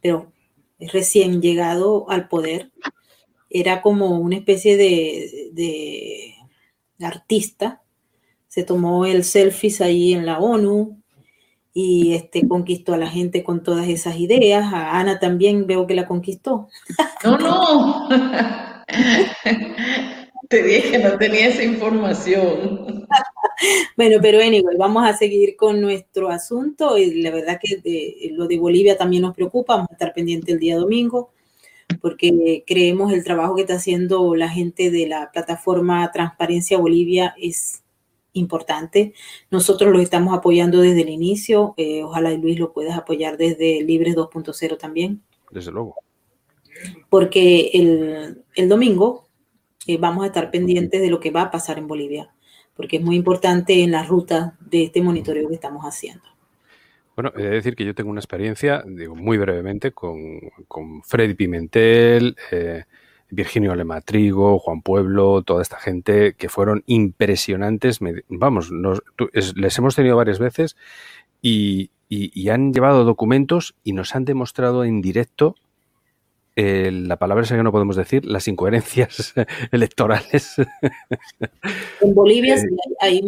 [0.01, 0.32] pero
[0.80, 2.72] recién llegado al poder,
[3.49, 6.36] era como una especie de,
[7.01, 7.82] artista,
[8.47, 11.01] se tomó el selfies ahí en la ONU
[11.74, 15.95] y este, conquistó a la gente con todas esas ideas, a Ana también veo que
[15.95, 16.69] la conquistó.
[17.24, 18.07] No, no.
[20.49, 23.07] Te dije que no tenía esa información.
[23.97, 28.57] bueno, pero anyway, vamos a seguir con nuestro asunto y la verdad que lo de
[28.57, 31.32] Bolivia también nos preocupa, vamos a estar pendiente el día domingo
[31.99, 37.84] porque creemos el trabajo que está haciendo la gente de la plataforma Transparencia Bolivia es
[38.34, 39.14] importante.
[39.49, 44.16] Nosotros lo estamos apoyando desde el inicio, eh, ojalá Luis lo puedas apoyar desde Libres
[44.16, 45.22] 2.0 también.
[45.51, 45.95] Desde luego.
[47.09, 49.28] Porque el, el domingo
[49.86, 52.34] eh, vamos a estar pendientes de lo que va a pasar en Bolivia,
[52.82, 56.24] porque es muy importante en la ruta de este monitoreo que estamos haciendo.
[57.16, 61.36] Bueno, he de decir que yo tengo una experiencia, digo muy brevemente, con, con Freddy
[61.36, 62.86] Pimentel, eh,
[63.30, 68.00] Virginio Lematrigo, Juan Pueblo, toda esta gente que fueron impresionantes.
[68.30, 68.72] vamos,
[69.54, 70.76] les hemos tenido varias veces
[71.40, 75.56] y, y, han llevado documentos y nos han demostrado en directo
[76.56, 79.34] la palabra es que no podemos decir, las incoherencias
[79.72, 80.56] electorales.
[82.02, 82.56] En Bolivia
[82.99, 83.24] hay,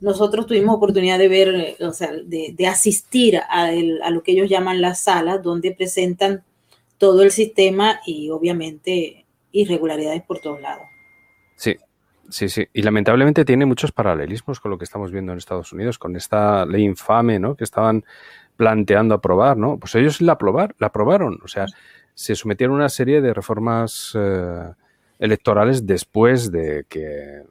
[0.00, 3.70] nosotros tuvimos oportunidad de ver, o sea, de, asistir a,
[4.02, 6.44] a, lo que ellos llaman las salas, donde presentan
[6.98, 10.86] todo el sistema y obviamente irregularidades por todos lados.
[11.56, 11.76] Sí,
[12.28, 12.66] sí, sí.
[12.72, 16.66] Y lamentablemente tiene muchos paralelismos con lo que estamos viendo en Estados Unidos, con esta
[16.66, 17.56] ley infame, ¿no?
[17.56, 18.04] Que estaban
[18.56, 19.78] planteando aprobar, ¿no?
[19.78, 21.38] Pues ellos la, aprobar, la aprobaron.
[21.42, 21.66] O sea,
[22.14, 24.72] se sometieron a una serie de reformas eh,
[25.18, 27.42] electorales después de que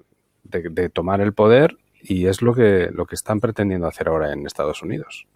[0.44, 4.46] de, tomar el poder y es lo que, lo que están pretendiendo hacer ahora en
[4.46, 5.28] Estados Unidos.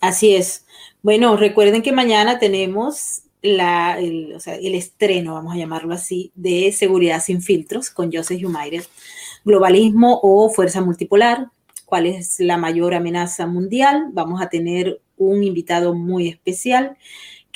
[0.00, 0.66] Así es.
[1.02, 6.32] Bueno, recuerden que mañana tenemos la, el, o sea, el, estreno, vamos a llamarlo así,
[6.34, 8.84] de Seguridad sin filtros con Joseph Humairer.
[9.44, 11.48] Globalismo o fuerza multipolar,
[11.84, 14.08] cuál es la mayor amenaza mundial.
[14.12, 16.96] Vamos a tener un invitado muy especial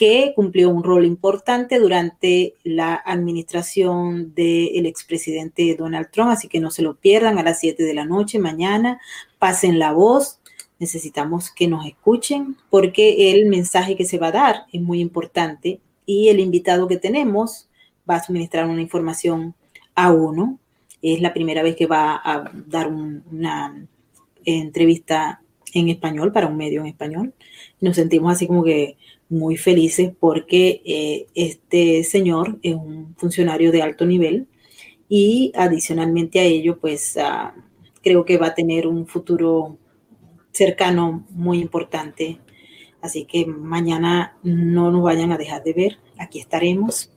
[0.03, 6.73] que cumplió un rol importante durante la administración del expresidente Donald Trump, así que no
[6.73, 9.01] se lo pierdan a las 7 de la noche mañana,
[9.39, 10.41] pasen la voz,
[10.81, 15.79] necesitamos que nos escuchen porque el mensaje que se va a dar es muy importante
[16.05, 17.69] y el invitado que tenemos
[18.11, 19.55] va a suministrar una información
[19.95, 20.59] a uno.
[21.01, 23.87] Es la primera vez que va a dar una
[24.45, 25.43] entrevista
[25.73, 27.35] en español para un medio en español.
[27.81, 28.97] Nos sentimos así como que
[29.33, 34.47] muy felices porque eh, este señor es un funcionario de alto nivel
[35.09, 37.55] y adicionalmente a ello, pues ah,
[38.03, 39.79] creo que va a tener un futuro
[40.53, 42.41] cercano muy importante.
[43.01, 45.99] Así que mañana no nos vayan a dejar de ver.
[46.19, 47.11] Aquí estaremos.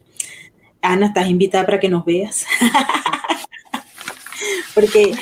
[0.82, 2.45] Ana, estás invitada para que nos veas.
[4.75, 5.13] porque eh,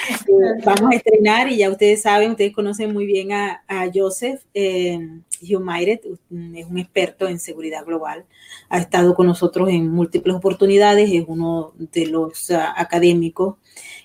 [0.63, 3.61] vamos a estrenar y ya ustedes saben, ustedes conocen muy bien a,
[3.93, 4.99] Joseph eh,
[5.41, 8.25] es un experto en seguridad global,
[8.69, 13.55] ha estado con nosotros en múltiples oportunidades, es uno de los ah, académicos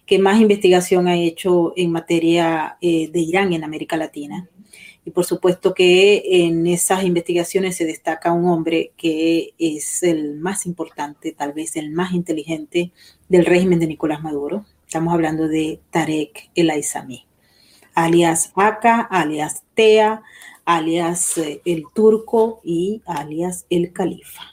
[0.04, 4.48] que más investigación ha hecho en materia eh, de Irán en América Latina.
[5.04, 10.66] Y por supuesto que en esas investigaciones se destaca un hombre que es el más
[10.66, 12.92] importante, tal vez el más inteligente
[13.28, 17.26] del régimen de Nicolás Maduro, Estamos hablando de Tarek El Aizami,
[17.94, 20.22] alias Aka, alias Tea,
[20.64, 24.44] alias eh, El Turco y alias El Califa.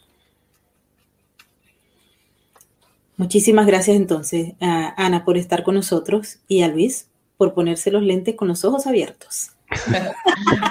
[3.15, 7.07] Muchísimas gracias entonces a Ana por estar con nosotros y a Luis
[7.37, 9.51] por ponerse los lentes con los ojos abiertos.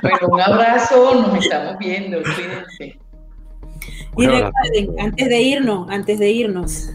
[0.02, 2.98] bueno, un abrazo, nos estamos viendo, cuídense.
[4.18, 6.90] Y recuerden, antes de irnos, antes de irnos,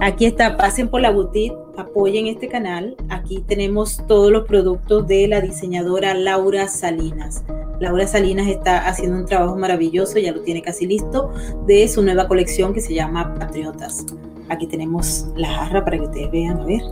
[0.00, 2.96] aquí está, pasen por la boutique, apoyen este canal.
[3.08, 7.44] Aquí tenemos todos los productos de la diseñadora Laura Salinas.
[7.80, 11.32] Laura Salinas está haciendo un trabajo maravilloso, ya lo tiene casi listo,
[11.66, 14.04] de su nueva colección que se llama Patriotas.
[14.48, 16.82] Aquí tenemos la jarra para que ustedes vean, a ver.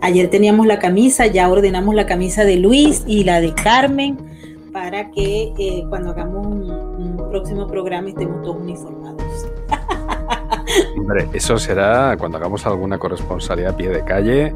[0.00, 4.16] Ayer teníamos la camisa, ya ordenamos la camisa de Luis y la de Carmen
[4.72, 9.49] para que eh, cuando hagamos un, próximo programa estemos todos uniformados.
[10.96, 14.54] Hombre, eso será cuando hagamos alguna corresponsalidad a pie de calle,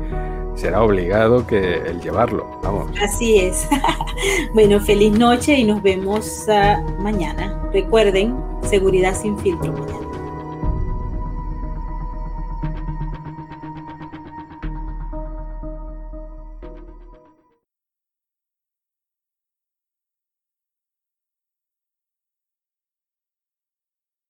[0.54, 2.90] será obligado que el llevarlo, vamos.
[3.02, 3.68] Así es.
[4.54, 7.60] bueno, feliz noche y nos vemos ah, mañana.
[7.72, 10.13] Recuerden, seguridad sin filtro mañana.